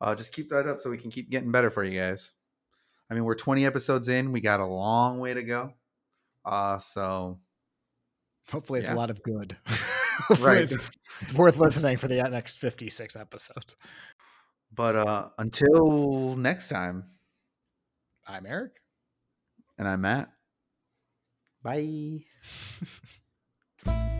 [0.00, 2.32] uh, just keep that up so we can keep getting better for you guys.
[3.08, 4.32] I mean, we're 20 episodes in.
[4.32, 5.74] We got a long way to go.
[6.44, 7.38] Uh, so
[8.50, 8.94] hopefully it's yeah.
[8.94, 9.56] a lot of good.
[10.40, 10.62] right.
[10.62, 10.76] It's,
[11.20, 13.76] it's worth listening for the next 56 episodes.
[14.74, 17.04] But uh, until next time,
[18.26, 18.72] I'm Eric.
[19.78, 20.30] And I'm Matt.
[21.62, 22.24] Bye.